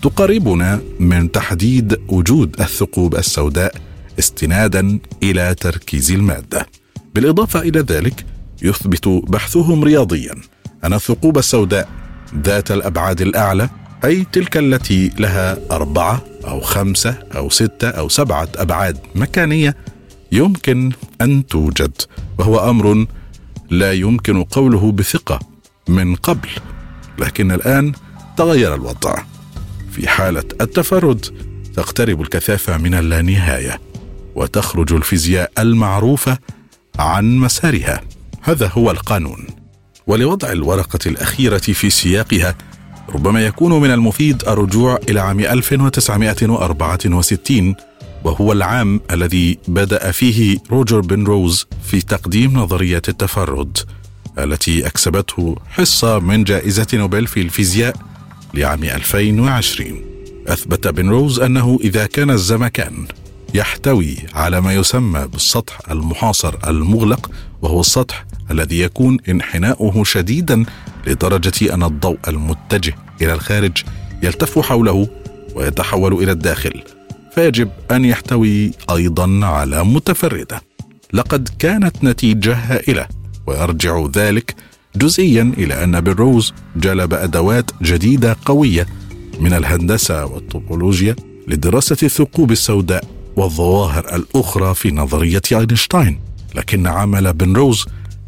تقربنا 0.02 0.80
من 1.00 1.32
تحديد 1.32 2.00
وجود 2.08 2.60
الثقوب 2.60 3.14
السوداء 3.14 3.74
استنادا 4.18 4.98
إلى 5.22 5.54
تركيز 5.54 6.12
المادة. 6.12 6.66
بالإضافة 7.14 7.60
إلى 7.60 7.80
ذلك 7.80 8.24
يثبت 8.62 9.08
بحثهم 9.08 9.84
رياضيا 9.84 10.34
أن 10.84 10.92
الثقوب 10.92 11.38
السوداء 11.38 11.88
ذات 12.44 12.70
الأبعاد 12.70 13.20
الأعلى 13.20 13.68
أي 14.04 14.26
تلك 14.32 14.56
التي 14.56 15.10
لها 15.18 15.58
أربعة 15.70 16.24
أو 16.44 16.60
خمسة 16.60 17.18
أو 17.36 17.50
ستة 17.50 17.88
أو 17.88 18.08
سبعة 18.08 18.48
أبعاد 18.56 18.98
مكانية 19.14 19.76
يمكن 20.32 20.92
أن 21.20 21.46
توجد 21.46 21.92
وهو 22.38 22.70
أمر 22.70 23.06
لا 23.70 23.92
يمكن 23.92 24.44
قوله 24.44 24.92
بثقة 24.92 25.38
من 25.88 26.14
قبل 26.14 26.48
لكن 27.18 27.52
الآن 27.52 27.92
تغير 28.36 28.74
الوضع. 28.74 29.22
في 29.92 30.08
حالة 30.08 30.44
التفرد 30.60 31.26
تقترب 31.74 32.20
الكثافة 32.20 32.76
من 32.76 32.94
اللانهاية 32.94 33.80
وتخرج 34.34 34.92
الفيزياء 34.92 35.52
المعروفة 35.58 36.38
عن 36.98 37.36
مسارها. 37.36 38.00
هذا 38.42 38.70
هو 38.74 38.90
القانون. 38.90 39.46
ولوضع 40.06 40.52
الورقة 40.52 40.98
الأخيرة 41.06 41.58
في 41.58 41.90
سياقها 41.90 42.54
ربما 43.14 43.46
يكون 43.46 43.80
من 43.80 43.90
المفيد 43.90 44.42
الرجوع 44.48 44.98
إلى 45.08 45.20
عام 45.20 45.40
1964 45.40 47.74
وهو 48.24 48.52
العام 48.52 49.00
الذي 49.10 49.58
بدأ 49.68 50.10
فيه 50.10 50.58
روجر 50.70 51.00
بن 51.00 51.24
روز 51.24 51.66
في 51.84 52.00
تقديم 52.00 52.52
نظرية 52.52 53.02
التفرد 53.08 53.78
التي 54.38 54.86
أكسبته 54.86 55.56
حصة 55.70 56.18
من 56.18 56.44
جائزة 56.44 56.86
نوبل 56.94 57.26
في 57.26 57.40
الفيزياء 57.40 57.96
لعام 58.54 58.84
2020 58.84 60.00
أثبت 60.46 60.88
بن 60.88 61.08
روز 61.08 61.40
أنه 61.40 61.78
إذا 61.84 62.06
كان 62.06 62.30
الزمكان 62.30 63.06
يحتوي 63.54 64.16
على 64.34 64.60
ما 64.60 64.74
يسمى 64.74 65.26
بالسطح 65.32 65.90
المحاصر 65.90 66.54
المغلق 66.66 67.30
وهو 67.62 67.80
السطح 67.80 68.24
الذي 68.50 68.80
يكون 68.80 69.18
انحناؤه 69.28 70.04
شديدا 70.04 70.64
لدرجة 71.08 71.74
أن 71.74 71.82
الضوء 71.82 72.18
المتجه 72.28 72.94
إلى 73.22 73.32
الخارج 73.32 73.82
يلتف 74.22 74.58
حوله 74.58 75.08
ويتحول 75.54 76.12
إلى 76.12 76.32
الداخل 76.32 76.82
فيجب 77.34 77.70
أن 77.90 78.04
يحتوي 78.04 78.70
أيضا 78.90 79.46
على 79.46 79.84
متفردة. 79.84 80.60
لقد 81.12 81.48
كانت 81.58 82.04
نتيجة 82.04 82.54
هائلة 82.54 83.06
ويرجع 83.46 84.06
ذلك 84.14 84.54
جزئيا 84.96 85.52
إلى 85.58 85.84
أن 85.84 86.00
بيروز 86.00 86.52
جلب 86.76 87.14
أدوات 87.14 87.70
جديدة 87.82 88.36
قوية 88.44 88.86
من 89.40 89.52
الهندسة 89.52 90.26
والطوبولوجيا 90.26 91.16
لدراسة 91.48 91.96
الثقوب 92.02 92.52
السوداء 92.52 93.04
والظواهر 93.36 94.16
الأخرى 94.16 94.74
في 94.74 94.90
نظرية 94.90 95.42
أينشتاين 95.52 96.20
لكن 96.54 96.86
عمل 96.86 97.32
بن 97.32 97.52
روز 97.52 97.86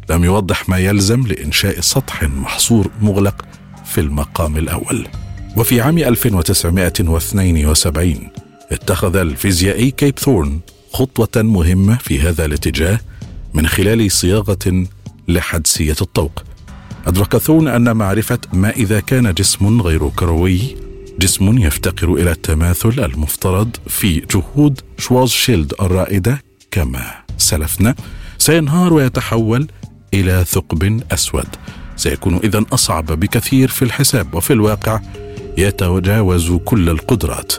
لم 0.09 0.23
يوضح 0.23 0.69
ما 0.69 0.77
يلزم 0.77 1.27
لإنشاء 1.27 1.79
سطح 1.79 2.23
محصور 2.23 2.91
مغلق 3.01 3.45
في 3.85 4.01
المقام 4.01 4.57
الأول. 4.57 5.07
وفي 5.57 5.81
عام 5.81 5.97
1972 5.97 8.29
اتخذ 8.71 9.15
الفيزيائي 9.15 9.91
كيب 9.91 10.19
ثورن 10.19 10.59
خطوة 10.93 11.43
مهمة 11.43 11.97
في 11.97 12.21
هذا 12.21 12.45
الاتجاه 12.45 12.99
من 13.53 13.67
خلال 13.67 14.11
صياغة 14.11 14.85
لحدسية 15.27 15.95
الطوق. 16.01 16.43
أدرك 17.07 17.37
ثورن 17.37 17.67
أن 17.67 17.97
معرفة 17.97 18.39
ما 18.53 18.69
إذا 18.69 18.99
كان 18.99 19.33
جسم 19.33 19.81
غير 19.81 20.09
كروي 20.09 20.59
جسم 21.19 21.57
يفتقر 21.57 22.13
إلى 22.13 22.31
التماثل 22.31 23.05
المفترض 23.05 23.75
في 23.87 24.19
جهود 24.19 24.81
شيلد 25.25 25.73
الرائدة 25.81 26.43
كما 26.71 27.11
سلفنا. 27.37 27.95
سينهار 28.37 28.93
ويتحول 28.93 29.67
إلى 30.13 30.43
ثقب 30.47 31.03
أسود. 31.11 31.47
سيكون 31.95 32.39
إذا 32.43 32.65
أصعب 32.73 33.05
بكثير 33.05 33.67
في 33.67 33.81
الحساب 33.81 34.33
وفي 34.33 34.53
الواقع 34.53 34.99
يتجاوز 35.57 36.51
كل 36.51 36.89
القدرات. 36.89 37.53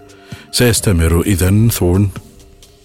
سيستمر 0.53 1.21
إذا 1.21 1.69
ثورن 1.69 2.09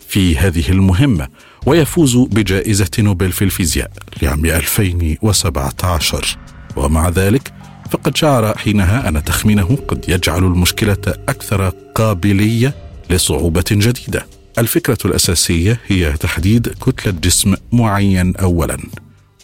في 0.07 0.37
هذه 0.37 0.69
المهمة 0.69 1.27
ويفوز 1.65 2.17
بجائزة 2.17 2.89
نوبل 2.99 3.31
في 3.31 3.43
الفيزياء 3.43 3.91
لعام 4.21 4.45
2017 4.45 6.37
ومع 6.75 7.09
ذلك 7.09 7.53
فقد 7.91 8.17
شعر 8.17 8.57
حينها 8.57 9.09
أن 9.09 9.23
تخمينه 9.23 9.77
قد 9.87 10.05
يجعل 10.09 10.43
المشكلة 10.43 10.97
أكثر 11.29 11.69
قابلية 11.95 12.75
لصعوبة 13.09 13.65
جديدة. 13.71 14.25
الفكرة 14.57 14.97
الأساسية 15.05 15.79
هي 15.87 16.13
تحديد 16.13 16.67
كتلة 16.67 17.11
جسم 17.11 17.55
معين 17.71 18.35
اولا. 18.35 18.77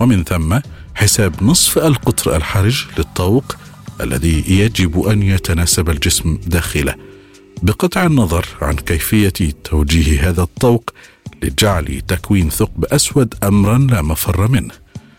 ومن 0.04 0.24
ثم 0.24 0.60
حساب 0.96 1.44
نصف 1.44 1.78
القطر 1.78 2.36
الحرج 2.36 2.86
للطوق 2.98 3.56
الذي 4.02 4.44
يجب 4.48 5.02
أن 5.02 5.22
يتناسب 5.22 5.90
الجسم 5.90 6.38
داخله 6.48 6.96
بقطع 7.62 8.06
النظر 8.06 8.46
عن 8.62 8.76
كيفية 8.76 9.34
توجيه 9.64 10.30
هذا 10.30 10.42
الطوق 10.42 10.90
لجعل 11.44 12.02
تكوين 12.08 12.50
ثقب 12.50 12.86
أسود 12.86 13.34
امرا 13.44 13.78
لا 13.78 14.02
مفر 14.02 14.48
منه. 14.48 14.74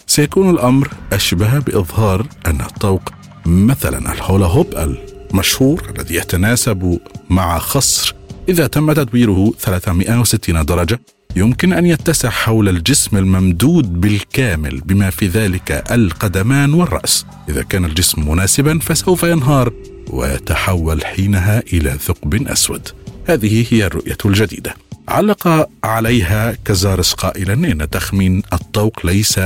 سيكون 0.07 0.51
الأمر 0.51 0.89
أشبه 1.13 1.59
بإظهار 1.59 2.27
أن 2.47 2.61
الطوق 2.61 3.03
مثلا 3.47 4.13
الهولا 4.13 4.47
هوب 4.47 4.99
المشهور 5.31 5.93
الذي 5.97 6.15
يتناسب 6.15 6.99
مع 7.31 7.59
خصر 7.59 8.15
إذا 8.49 8.67
تم 8.67 8.93
تدويره 8.93 9.53
360 9.59 10.65
درجة. 10.65 11.01
يمكن 11.37 11.73
أن 11.73 11.87
يتسع 11.87 12.31
حول 12.31 12.69
الجسم 12.69 13.17
الممدود 13.17 14.01
بالكامل 14.01 14.81
بما 14.81 15.11
في 15.11 15.27
ذلك 15.27 15.85
القدمان 15.91 16.75
والرأس. 16.75 17.27
إذا 17.49 17.63
كان 17.63 17.85
الجسم 17.85 18.31
مناسبا 18.31 18.79
فسوف 18.79 19.23
ينهار 19.23 19.73
ويتحول 20.11 21.05
حينها 21.05 21.63
إلى 21.73 21.91
ثقب 21.91 22.47
أسود. 22.47 22.89
هذه 23.27 23.67
هي 23.71 23.87
الرؤية 23.87 24.19
الجديدة. 24.25 24.75
علق 25.09 25.69
عليها 25.85 26.57
كزارس 26.65 27.13
قائلا 27.13 27.53
إن 27.53 27.91
تخمين 27.91 28.43
الطوق 28.53 29.07
ليس 29.07 29.41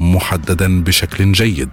محددا 0.00 0.82
بشكل 0.82 1.32
جيد 1.32 1.68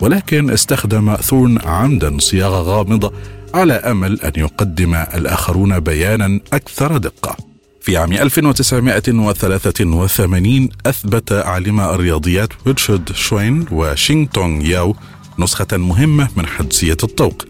ولكن 0.00 0.50
استخدم 0.50 1.16
ثورن 1.16 1.58
عمدا 1.64 2.18
صياغه 2.18 2.62
غامضة 2.62 3.12
على 3.54 3.72
أمل 3.74 4.20
أن 4.20 4.32
يقدم 4.36 4.94
الآخرون 4.94 5.80
بيانا 5.80 6.40
أكثر 6.52 6.96
دقة. 6.96 7.53
في 7.84 7.96
عام 7.96 8.12
1983 8.12 10.68
أثبت 10.86 11.32
عالما 11.32 11.94
الرياضيات 11.94 12.48
ريتشارد 12.66 13.12
شوين 13.12 13.66
وشينغ 13.72 14.26
تونغ 14.26 14.64
ياو 14.64 14.96
نسخة 15.38 15.76
مهمة 15.76 16.28
من 16.36 16.46
حدسية 16.46 16.96
الطوق 17.02 17.44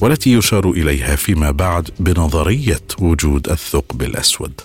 والتي 0.00 0.32
يشار 0.32 0.70
إليها 0.70 1.16
فيما 1.16 1.50
بعد 1.50 1.90
بنظرية 2.00 2.80
وجود 2.98 3.48
الثقب 3.48 4.02
الأسود. 4.02 4.60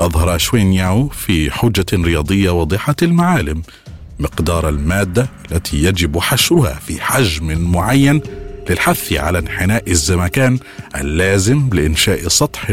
أظهر 0.00 0.38
شوين 0.38 0.72
ياو 0.72 1.08
في 1.08 1.50
حجة 1.50 1.86
رياضية 1.92 2.50
واضحة 2.50 2.96
المعالم 3.02 3.62
مقدار 4.18 4.68
المادة 4.68 5.28
التي 5.52 5.84
يجب 5.84 6.18
حشرها 6.18 6.74
في 6.74 7.00
حجم 7.00 7.72
معين 7.72 8.20
للحث 8.70 9.12
على 9.12 9.38
انحناء 9.38 9.90
الزمكان 9.90 10.58
اللازم 10.96 11.70
لإنشاء 11.72 12.28
سطح 12.28 12.72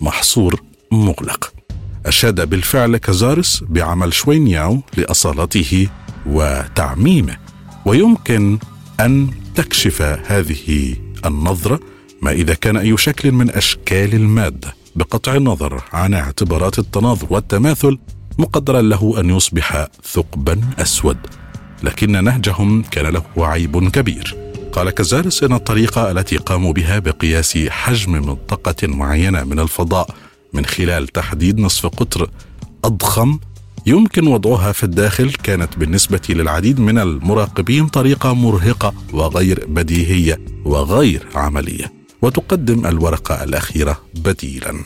محصور 0.00 0.65
مغلق. 0.96 1.52
أشاد 2.06 2.48
بالفعل 2.50 2.96
كازارس 2.96 3.64
بعمل 3.68 4.12
شوينياو 4.12 4.82
لأصالته 4.96 5.88
وتعميمه. 6.26 7.36
ويمكن 7.84 8.58
أن 9.00 9.30
تكشف 9.54 10.02
هذه 10.02 10.94
النظرة 11.26 11.80
ما 12.22 12.30
إذا 12.30 12.54
كان 12.54 12.76
أي 12.76 12.96
شكل 12.96 13.32
من 13.32 13.50
أشكال 13.50 14.14
المادة 14.14 14.74
بقطع 14.96 15.34
النظر 15.34 15.82
عن 15.92 16.14
اعتبارات 16.14 16.78
التناظر 16.78 17.26
والتماثل 17.30 17.98
مقدرا 18.38 18.82
له 18.82 19.20
أن 19.20 19.30
يصبح 19.30 19.86
ثقبا 20.04 20.60
أسود. 20.78 21.16
لكن 21.82 22.24
نهجهم 22.24 22.82
كان 22.82 23.06
له 23.06 23.22
عيب 23.36 23.88
كبير. 23.88 24.36
قال 24.72 24.90
كازارس 24.90 25.42
إن 25.42 25.52
الطريقة 25.52 26.10
التي 26.10 26.36
قاموا 26.36 26.72
بها 26.72 26.98
بقياس 26.98 27.58
حجم 27.58 28.12
منطقة 28.12 28.86
معينة 28.86 29.44
من 29.44 29.60
الفضاء 29.60 30.14
من 30.56 30.66
خلال 30.66 31.08
تحديد 31.08 31.60
نصف 31.60 31.86
قطر 31.86 32.30
أضخم 32.84 33.38
يمكن 33.86 34.26
وضعها 34.26 34.72
في 34.72 34.84
الداخل 34.84 35.30
كانت 35.30 35.78
بالنسبة 35.78 36.20
للعديد 36.28 36.80
من 36.80 36.98
المراقبين 36.98 37.86
طريقة 37.88 38.34
مرهقة 38.34 38.94
وغير 39.12 39.66
بديهية 39.68 40.40
وغير 40.64 41.26
عملية. 41.34 41.92
وتقدم 42.22 42.86
الورقة 42.86 43.44
الأخيرة 43.44 44.00
بديلا. 44.14 44.82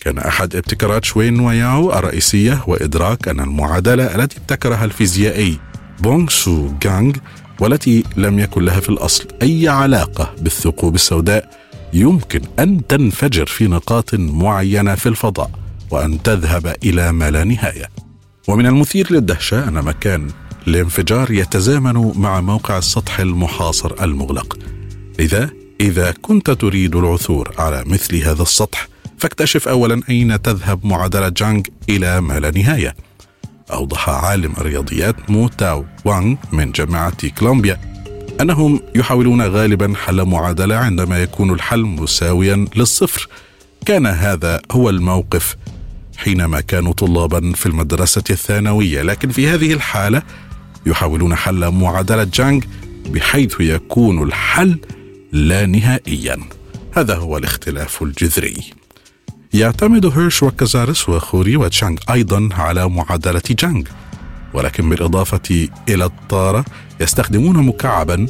كان 0.00 0.18
أحد 0.18 0.56
ابتكارات 0.56 1.04
شوين 1.04 1.40
وياو 1.40 1.92
الرئيسية 1.92 2.64
وإدراك 2.66 3.28
أن 3.28 3.40
المعادلة 3.40 4.04
التي 4.04 4.38
ابتكرها 4.38 4.84
الفيزيائي 4.84 5.58
بونغ 6.00 6.28
شو 6.28 6.68
جانغ 6.82 7.12
والتي 7.60 8.04
لم 8.16 8.38
يكن 8.38 8.64
لها 8.64 8.80
في 8.80 8.88
الأصل 8.88 9.24
أي 9.42 9.68
علاقة 9.68 10.34
بالثقوب 10.40 10.94
السوداء 10.94 11.61
يمكن 11.92 12.40
أن 12.58 12.86
تنفجر 12.86 13.46
في 13.46 13.66
نقاط 13.66 14.14
معينة 14.14 14.94
في 14.94 15.08
الفضاء 15.08 15.50
وأن 15.90 16.22
تذهب 16.22 16.76
إلى 16.84 17.12
ما 17.12 17.30
لا 17.30 17.44
نهاية. 17.44 17.88
ومن 18.48 18.66
المثير 18.66 19.12
للدهشة 19.12 19.68
أن 19.68 19.74
مكان 19.74 20.30
الانفجار 20.68 21.30
يتزامن 21.30 22.12
مع 22.16 22.40
موقع 22.40 22.78
السطح 22.78 23.20
المحاصر 23.20 24.04
المغلق. 24.04 24.58
لذا 25.18 25.50
إذا 25.80 26.14
كنت 26.22 26.50
تريد 26.50 26.96
العثور 26.96 27.54
على 27.58 27.84
مثل 27.86 28.16
هذا 28.16 28.42
السطح 28.42 28.88
فاكتشف 29.18 29.68
اولا 29.68 30.02
أين 30.08 30.42
تذهب 30.42 30.86
معادلة 30.86 31.28
جانج 31.28 31.66
إلى 31.88 32.20
ما 32.20 32.40
لا 32.40 32.50
نهاية. 32.50 32.96
أوضح 33.72 34.08
عالم 34.08 34.52
الرياضيات 34.52 35.30
مو 35.30 35.48
تاو 35.48 35.84
وانغ 36.04 36.36
من 36.52 36.72
جامعة 36.72 37.28
كولومبيا. 37.28 37.91
أنهم 38.40 38.80
يحاولون 38.94 39.42
غالبا 39.42 39.92
حل 39.96 40.22
معادلة 40.22 40.76
عندما 40.76 41.18
يكون 41.18 41.50
الحل 41.50 41.80
مساويا 41.80 42.66
للصفر. 42.76 43.28
كان 43.86 44.06
هذا 44.06 44.60
هو 44.72 44.90
الموقف 44.90 45.56
حينما 46.16 46.60
كانوا 46.60 46.92
طلابا 46.92 47.52
في 47.52 47.66
المدرسة 47.66 48.24
الثانوية. 48.30 49.02
لكن 49.02 49.28
في 49.28 49.48
هذه 49.48 49.72
الحالة 49.72 50.22
يحاولون 50.86 51.34
حل 51.34 51.68
معادلة 51.68 52.24
جانج 52.24 52.64
بحيث 53.06 53.60
يكون 53.60 54.22
الحل 54.22 54.78
لا 55.32 55.66
نهائيا. 55.66 56.38
هذا 56.96 57.14
هو 57.14 57.36
الاختلاف 57.36 58.02
الجذري. 58.02 58.56
يعتمد 59.54 60.06
هيرش 60.06 60.42
وكازارس 60.42 61.08
وخوري 61.08 61.56
وتشانغ 61.56 61.98
أيضا 62.10 62.48
على 62.52 62.88
معادلة 62.88 63.42
جانج 63.50 63.88
ولكن 64.54 64.88
بالإضافة 64.88 65.68
إلى 65.88 66.04
الطارة 66.04 66.64
يستخدمون 67.00 67.56
مكعبا 67.66 68.26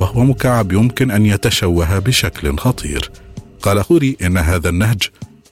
وهو 0.00 0.24
مكعب 0.24 0.72
يمكن 0.72 1.10
أن 1.10 1.26
يتشوه 1.26 1.98
بشكل 1.98 2.58
خطير. 2.58 3.10
قال 3.62 3.84
خوري 3.84 4.16
إن 4.22 4.38
هذا 4.38 4.68
النهج 4.68 5.02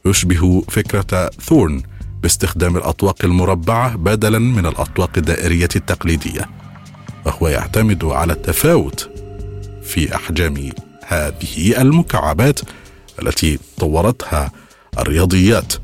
يشبه 0.06 0.62
فكرة 0.68 1.30
ثورن 1.40 1.82
باستخدام 2.22 2.76
الأطواق 2.76 3.24
المربعة 3.24 3.96
بدلا 3.96 4.38
من 4.38 4.66
الأطواق 4.66 5.10
الدائرية 5.16 5.68
التقليدية 5.76 6.48
وهو 7.26 7.48
يعتمد 7.48 8.04
على 8.04 8.32
التفاوت 8.32 9.10
في 9.82 10.14
أحجام 10.14 10.70
هذه 11.06 11.80
المكعبات 11.80 12.60
التي 13.22 13.58
طورتها 13.78 14.52
الرياضيات. 14.98 15.74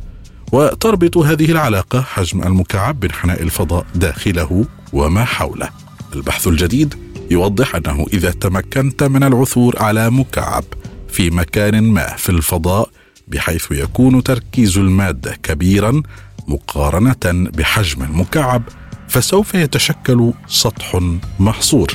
وتربط 0.54 1.16
هذه 1.16 1.50
العلاقة 1.50 2.00
حجم 2.00 2.42
المكعب 2.42 3.00
بانحناء 3.00 3.42
الفضاء 3.42 3.86
داخله 3.94 4.64
وما 4.92 5.24
حوله. 5.24 5.68
البحث 6.14 6.48
الجديد 6.48 6.94
يوضح 7.30 7.74
أنه 7.74 8.06
إذا 8.12 8.30
تمكنت 8.30 9.02
من 9.02 9.22
العثور 9.22 9.82
على 9.82 10.10
مكعب 10.10 10.64
في 11.08 11.30
مكان 11.30 11.82
ما 11.82 12.16
في 12.16 12.28
الفضاء 12.28 12.90
بحيث 13.28 13.66
يكون 13.70 14.22
تركيز 14.22 14.78
المادة 14.78 15.36
كبيرا 15.42 16.02
مقارنة 16.48 17.50
بحجم 17.50 18.02
المكعب 18.02 18.62
فسوف 19.08 19.54
يتشكل 19.54 20.32
سطح 20.48 21.00
محصور. 21.38 21.92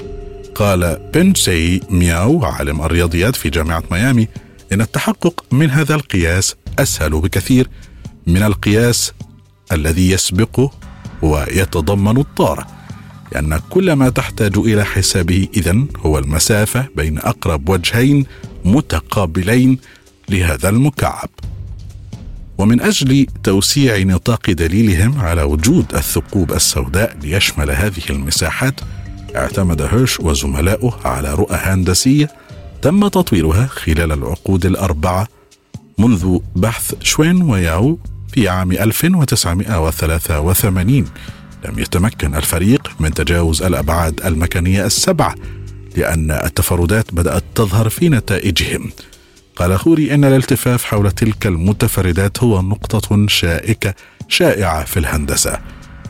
قال 0.56 1.10
بنسي 1.14 1.82
مياو 1.90 2.46
عالم 2.46 2.82
الرياضيات 2.82 3.36
في 3.36 3.50
جامعة 3.50 3.84
ميامي 3.92 4.28
إن 4.74 4.82
التحقق 4.82 5.46
من 5.52 5.70
هذا 5.70 5.96
القياس 5.96 6.56
أسهل 6.80 7.12
بكثير 7.22 7.70
من 8.30 8.44
القياس 8.44 9.14
الذي 9.72 10.10
يسبقه 10.12 10.72
ويتضمن 11.22 12.18
الطارة 12.18 12.68
لأن 13.32 13.60
كل 13.70 13.94
ما 13.94 14.10
تحتاج 14.10 14.58
إلى 14.58 14.86
حسابه 14.86 15.48
اذا 15.54 15.86
هو 16.00 16.18
المسافة 16.18 16.88
بين 16.96 17.18
أقرب 17.18 17.70
وجهين 17.70 18.26
متقابلين 18.66 19.78
لهذا 20.30 20.70
المكعب. 20.70 21.30
ومن 22.58 22.82
أجل 22.82 23.28
توسيع 23.44 23.98
نطاق 23.98 24.52
دليلهم 24.52 25.20
على 25.20 25.44
وجود 25.44 25.86
الثقوب 25.96 26.52
السوداء 26.52 27.18
ليشمل 27.22 27.72
هذه 27.72 28.02
المساحات 28.10 28.80
اعتمد 29.36 29.82
هيرش 29.82 30.20
وزملاؤه 30.20 31.08
على 31.08 31.34
رؤى 31.34 31.56
هندسية 31.56 32.30
تم 32.82 33.08
تطويرها 33.08 33.66
خلال 33.68 34.12
العقود 34.12 34.66
الأربعة 34.66 35.28
منذ 35.98 36.40
بحث 36.56 36.94
شوين 37.04 37.42
وياو 37.42 38.00
في 38.32 38.50
عام 38.50 38.72
1983 38.72 41.06
لم 41.66 41.80
يتمكن 41.80 42.36
الفريق 42.36 42.92
من 43.00 43.14
تجاوز 43.14 43.64
الأبعاد 43.64 44.22
المكانية 44.26 44.86
السبعه 44.86 45.36
لأن 45.98 46.32
التفردات 46.32 47.14
بدأت 47.14 47.44
تظهر 47.56 47.90
في 47.90 48.10
نتائجهم. 48.10 48.92
قال 49.56 49.80
خوري 49.80 50.14
إن 50.14 50.26
الالتفاف 50.26 50.84
حول 50.84 51.12
تلك 51.12 51.48
المتفردات 51.48 52.44
هو 52.44 52.62
نقطة 52.62 53.28
شائكة 53.28 53.94
شائعة 54.28 54.86
في 54.86 55.00
الهندسة. 55.00 55.60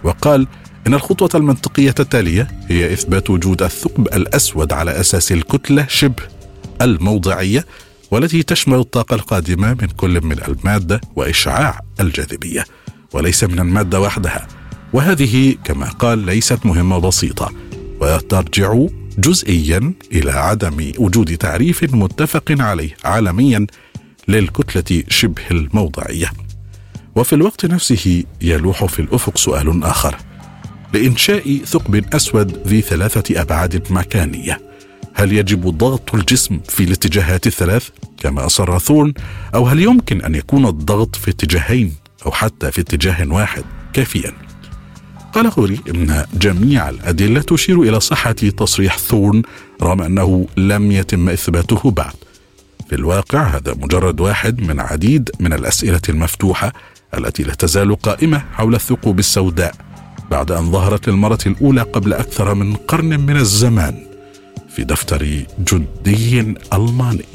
وقال 0.03 0.47
إن 0.87 0.93
الخطوة 0.93 1.29
المنطقية 1.35 1.95
التالية 1.99 2.47
هي 2.67 2.93
إثبات 2.93 3.29
وجود 3.29 3.63
الثقب 3.63 4.07
الأسود 4.07 4.73
على 4.73 4.99
أساس 4.99 5.31
الكتلة 5.31 5.85
شبه 5.89 6.23
الموضعية 6.81 7.65
والتي 8.11 8.43
تشمل 8.43 8.79
الطاقة 8.79 9.15
القادمة 9.15 9.73
من 9.81 9.87
كل 9.87 10.25
من 10.25 10.39
المادة 10.47 11.01
وإشعاع 11.15 11.81
الجاذبية 11.99 12.65
وليس 13.13 13.43
من 13.43 13.59
المادة 13.59 14.01
وحدها. 14.01 14.47
وهذه 14.93 15.55
كما 15.63 15.89
قال 15.89 16.19
ليست 16.19 16.65
مهمة 16.65 16.99
بسيطة 16.99 17.51
وترجع 18.01 18.85
جزئيا 19.17 19.93
إلى 20.11 20.31
عدم 20.31 20.91
وجود 20.97 21.37
تعريف 21.37 21.95
متفق 21.95 22.55
عليه 22.59 22.97
عالميا 23.05 23.67
للكتلة 24.27 25.03
شبه 25.09 25.41
الموضعية. 25.51 26.31
وفي 27.15 27.33
الوقت 27.33 27.65
نفسه 27.65 28.23
يلوح 28.41 28.85
في 28.85 28.99
الأفق 28.99 29.37
سؤال 29.37 29.83
آخر 29.83 30.15
لإنشاء 30.93 31.57
ثقب 31.65 32.13
أسود 32.15 32.67
ذي 32.67 32.81
ثلاثة 32.81 33.41
أبعاد 33.41 33.91
مكانية. 33.91 34.68
هل 35.19 35.33
يجب 35.33 35.77
ضغط 35.77 36.15
الجسم 36.15 36.59
في 36.69 36.83
الاتجاهات 36.83 37.47
الثلاث 37.47 37.89
كما 38.17 38.45
أصر 38.45 38.79
ثورن؟ 38.79 39.13
أو 39.55 39.67
هل 39.67 39.79
يمكن 39.79 40.21
أن 40.21 40.35
يكون 40.35 40.65
الضغط 40.65 41.15
في 41.15 41.31
اتجاهين 41.31 41.93
أو 42.25 42.31
حتى 42.31 42.71
في 42.71 42.81
اتجاه 42.81 43.27
واحد 43.27 43.63
كافيا؟ 43.93 44.33
قال 45.33 45.47
غوري 45.47 45.79
إن 45.89 46.25
جميع 46.33 46.89
الأدلة 46.89 47.41
تشير 47.41 47.81
إلى 47.81 47.99
صحة 47.99 48.31
تصريح 48.31 48.97
ثورن 48.97 49.41
رغم 49.81 50.01
أنه 50.01 50.47
لم 50.57 50.91
يتم 50.91 51.29
إثباته 51.29 51.91
بعد. 51.91 52.13
في 52.89 52.95
الواقع 52.95 53.43
هذا 53.43 53.73
مجرد 53.73 54.21
واحد 54.21 54.61
من 54.61 54.79
عديد 54.79 55.29
من 55.39 55.53
الأسئلة 55.53 56.01
المفتوحة 56.09 56.73
التي 57.17 57.43
لا 57.43 57.53
تزال 57.53 57.95
قائمة 57.95 58.43
حول 58.53 58.75
الثقوب 58.75 59.19
السوداء 59.19 59.75
بعد 60.31 60.51
أن 60.51 60.71
ظهرت 60.71 61.09
للمرة 61.09 61.39
الأولى 61.47 61.81
قبل 61.81 62.13
أكثر 62.13 62.53
من 62.53 62.75
قرن 62.75 63.19
من 63.19 63.37
الزمان. 63.37 64.08
في 64.79 64.85
دفتر 64.85 65.43
جندي 65.59 66.55
ألماني. 66.73 67.25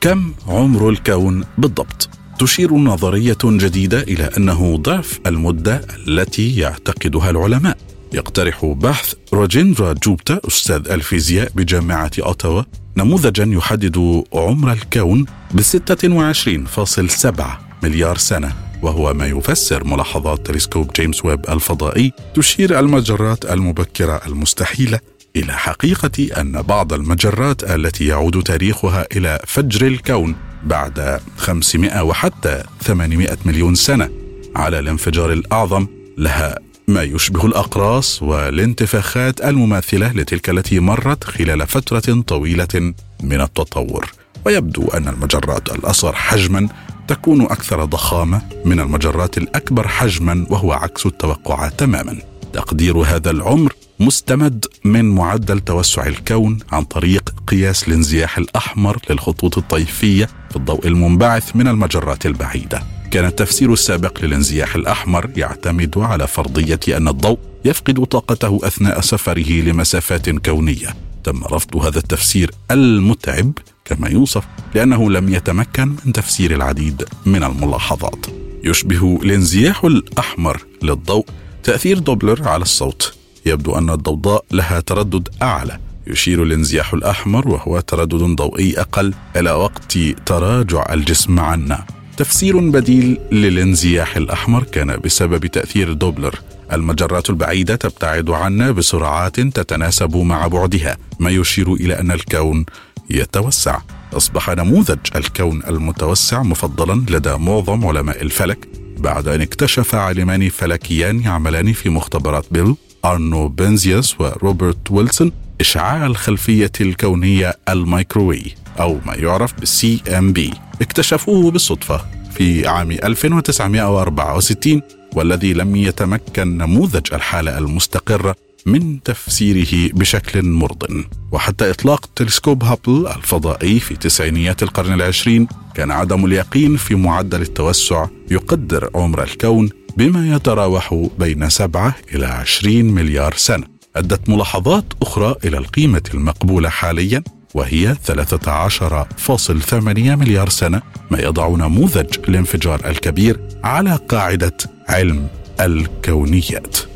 كم 0.00 0.32
عمر 0.46 0.88
الكون 0.88 1.44
بالضبط؟ 1.58 2.08
تشير 2.38 2.74
نظرية 2.74 3.38
جديدة 3.44 4.02
إلى 4.02 4.30
أنه 4.36 4.76
ضعف 4.76 5.20
المدة 5.26 5.86
التي 6.08 6.56
يعتقدها 6.56 7.30
العلماء. 7.30 7.78
يقترح 8.12 8.64
بحث 8.64 9.14
روجيندرا 9.32 9.92
جوبتا 9.92 10.40
أستاذ 10.48 10.90
الفيزياء 10.90 11.52
بجامعة 11.54 12.10
أوتاوا. 12.18 12.62
نموذجا 12.96 13.44
يحدد 13.44 14.24
عمر 14.32 14.72
الكون 14.72 15.26
ب 15.54 15.60
26.7 15.60 17.60
مليار 17.82 18.16
سنة. 18.16 18.52
وهو 18.82 19.14
ما 19.14 19.26
يفسر 19.26 19.84
ملاحظات 19.84 20.46
تلسكوب 20.46 20.92
جيمس 20.92 21.24
ويب 21.24 21.40
الفضائي 21.48 22.12
تشير 22.34 22.78
المجرات 22.78 23.44
المبكرة 23.44 24.20
المستحيلة 24.26 24.98
إلى 25.36 25.52
حقيقة 25.52 26.40
أن 26.40 26.62
بعض 26.62 26.92
المجرات 26.92 27.64
التي 27.64 28.06
يعود 28.06 28.42
تاريخها 28.42 29.06
إلى 29.16 29.40
فجر 29.46 29.86
الكون 29.86 30.34
بعد 30.64 31.20
500 31.36 32.02
وحتى 32.02 32.62
800 32.80 33.38
مليون 33.44 33.74
سنة 33.74 34.10
على 34.56 34.78
الانفجار 34.78 35.32
الأعظم 35.32 35.86
لها 36.18 36.58
ما 36.88 37.02
يشبه 37.02 37.46
الأقراص 37.46 38.22
والانتفاخات 38.22 39.40
المماثلة 39.40 40.12
لتلك 40.12 40.50
التي 40.50 40.80
مرت 40.80 41.24
خلال 41.24 41.66
فترة 41.66 42.22
طويلة 42.26 42.94
من 43.22 43.40
التطور. 43.40 44.10
ويبدو 44.46 44.88
أن 44.88 45.08
المجرات 45.08 45.72
الأصغر 45.72 46.12
حجما 46.12 46.68
تكون 47.12 47.42
أكثر 47.42 47.84
ضخامة 47.84 48.42
من 48.64 48.80
المجرات 48.80 49.38
الأكبر 49.38 49.88
حجما 49.88 50.46
وهو 50.50 50.72
عكس 50.72 51.06
التوقعات 51.06 51.78
تماما 51.78 52.18
تقدير 52.52 52.98
هذا 52.98 53.30
العمر 53.30 53.72
مستمد 54.00 54.66
من 54.84 55.04
معدل 55.04 55.60
توسع 55.60 56.06
الكون 56.06 56.58
عن 56.72 56.84
طريق 56.84 57.34
قياس 57.46 57.88
الانزياح 57.88 58.38
الأحمر 58.38 58.98
للخطوط 59.10 59.58
الطيفية 59.58 60.28
في 60.50 60.56
الضوء 60.56 60.86
المنبعث 60.86 61.56
من 61.56 61.68
المجرات 61.68 62.26
البعيدة. 62.26 62.82
كان 63.10 63.24
التفسير 63.24 63.72
السابق 63.72 64.24
للانزياح 64.24 64.74
الأحمر 64.74 65.30
يعتمد 65.36 65.98
على 65.98 66.26
فرضية 66.26 66.80
أن 66.88 67.08
الضوء 67.08 67.38
يفقد 67.64 68.04
طاقته 68.04 68.60
أثناء 68.62 69.00
سفره 69.00 69.50
لمسافات 69.52 70.30
كونية. 70.30 70.96
تم 71.24 71.44
رفض 71.44 71.76
هذا 71.76 71.98
التفسير 71.98 72.50
المتعب 72.70 73.52
كما 73.84 74.08
يوصف 74.08 74.44
لأنه 74.74 75.10
لم 75.10 75.34
يتمكن 75.34 75.96
من 76.04 76.12
تفسير 76.12 76.54
العديد 76.54 77.04
من 77.26 77.44
الملاحظات. 77.44 78.26
يشبه 78.64 79.18
الانزياح 79.22 79.84
الأحمر 79.84 80.62
للضوء 80.82 81.26
تأثير 81.62 81.98
دوبلر 81.98 82.48
على 82.48 82.62
الصوت. 82.62 83.14
يبدو 83.46 83.78
أن 83.78 83.90
الضوضاء 83.90 84.44
لها 84.50 84.80
تردد 84.80 85.28
أعلى. 85.42 85.78
يشير 86.06 86.42
الانزياح 86.42 86.94
الأحمر 86.94 87.48
وهو 87.48 87.80
تردد 87.80 88.14
ضوئي 88.14 88.80
أقل 88.80 89.14
إلى 89.36 89.50
وقت 89.50 89.98
تراجع 90.26 90.92
الجسم 90.92 91.40
عنا 91.40 91.84
تفسير 92.16 92.58
بديل 92.58 93.18
للانزياح 93.32 94.16
الأحمر 94.16 94.62
كان 94.62 94.96
بسبب 95.04 95.46
تأثير 95.46 95.92
دوبلر. 95.92 96.38
المجرات 96.72 97.30
البعيدة 97.30 97.76
تبتعد 97.76 98.30
عنا 98.30 98.70
بسرعات 98.70 99.40
تتناسب 99.40 100.16
مع 100.16 100.46
بعدها 100.46 100.96
ما 101.20 101.30
يشير 101.30 101.72
إلى 101.72 102.00
أن 102.00 102.10
الكون 102.10 102.64
يتوسع. 103.12 103.78
أصبح 104.12 104.50
نموذج 104.50 104.98
الكون 105.16 105.62
المتوسع 105.68 106.42
مفضلا 106.42 107.04
لدى 107.10 107.32
معظم 107.36 107.86
علماء 107.86 108.22
الفلك. 108.22 108.68
بعد 108.98 109.28
أن 109.28 109.40
اكتشف 109.40 109.94
عالمان 109.94 110.48
فلكيان 110.48 111.20
يعملان 111.20 111.72
في 111.72 111.88
مختبرات 111.88 112.44
بيل 112.50 112.74
أرنو 113.04 113.48
بنزيوس 113.48 114.20
وروبرت 114.20 114.90
ويلسون 114.90 115.32
إشعاع 115.60 116.06
الخلفية 116.06 116.72
الكونية 116.80 117.54
الميكرووي 117.68 118.54
أو 118.80 118.98
ما 119.06 119.14
يعرف 119.14 119.54
بال 119.60 120.00
CMB 120.18 120.52
اكتشفوه 120.82 121.50
بالصدفة 121.50 122.00
في 122.34 122.66
عام 122.66 122.90
1964 122.90 124.82
والذي 125.12 125.52
لم 125.52 125.76
يتمكن 125.76 126.58
نموذج 126.58 127.14
الحالة 127.14 127.58
المستقرة 127.58 128.36
من 128.66 129.02
تفسيره 129.02 129.90
بشكل 129.94 130.42
مرض. 130.42 131.04
وحتى 131.32 131.70
إطلاق 131.70 132.06
تلسكوب 132.16 132.64
هابل 132.64 133.06
الفضائي 133.16 133.80
في 133.80 133.96
تسعينيات 133.96 134.62
القرن 134.62 134.92
العشرين 134.92 135.46
كان 135.74 135.90
عدم 135.90 136.24
اليقين 136.24 136.76
في 136.76 136.94
معدل 136.94 137.42
التوسع 137.42 138.06
يقدر 138.30 138.90
عمر 138.94 139.22
الكون 139.22 139.70
بما 139.96 140.36
يتراوح 140.36 141.08
بين 141.18 141.48
7 141.48 141.94
إلى 142.14 142.26
20 142.26 142.84
مليار 142.84 143.34
سنة. 143.36 143.66
أدت 143.96 144.28
ملاحظات 144.28 144.84
أخرى 145.02 145.34
إلى 145.44 145.58
القيمة 145.58 146.02
المقبولة 146.14 146.68
حاليا 146.68 147.22
وهي 147.54 147.96
13.8 148.06 150.16
مليار 150.16 150.48
سنة 150.48 150.82
ما 151.10 151.20
يضع 151.20 151.48
نموذج 151.48 152.18
الانفجار 152.28 152.90
الكبير 152.90 153.40
على 153.64 153.98
قاعدة 154.08 154.56
علم 154.88 155.28
الكونيات. 155.60 156.91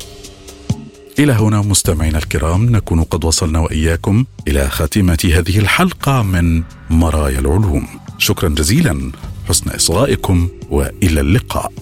إلى 1.19 1.33
هنا 1.33 1.61
مستمعينا 1.61 2.17
الكرام 2.17 2.65
نكون 2.65 3.03
قد 3.03 3.25
وصلنا 3.25 3.59
وإياكم 3.59 4.25
إلى 4.47 4.69
خاتمة 4.69 5.17
هذه 5.23 5.59
الحلقة 5.59 6.21
من 6.21 6.63
مرايا 6.89 7.39
العلوم. 7.39 7.87
شكرا 8.17 8.49
جزيلا 8.49 9.11
حسن 9.49 9.69
إصغائكم 9.69 10.49
وإلى 10.69 11.21
اللقاء. 11.21 11.73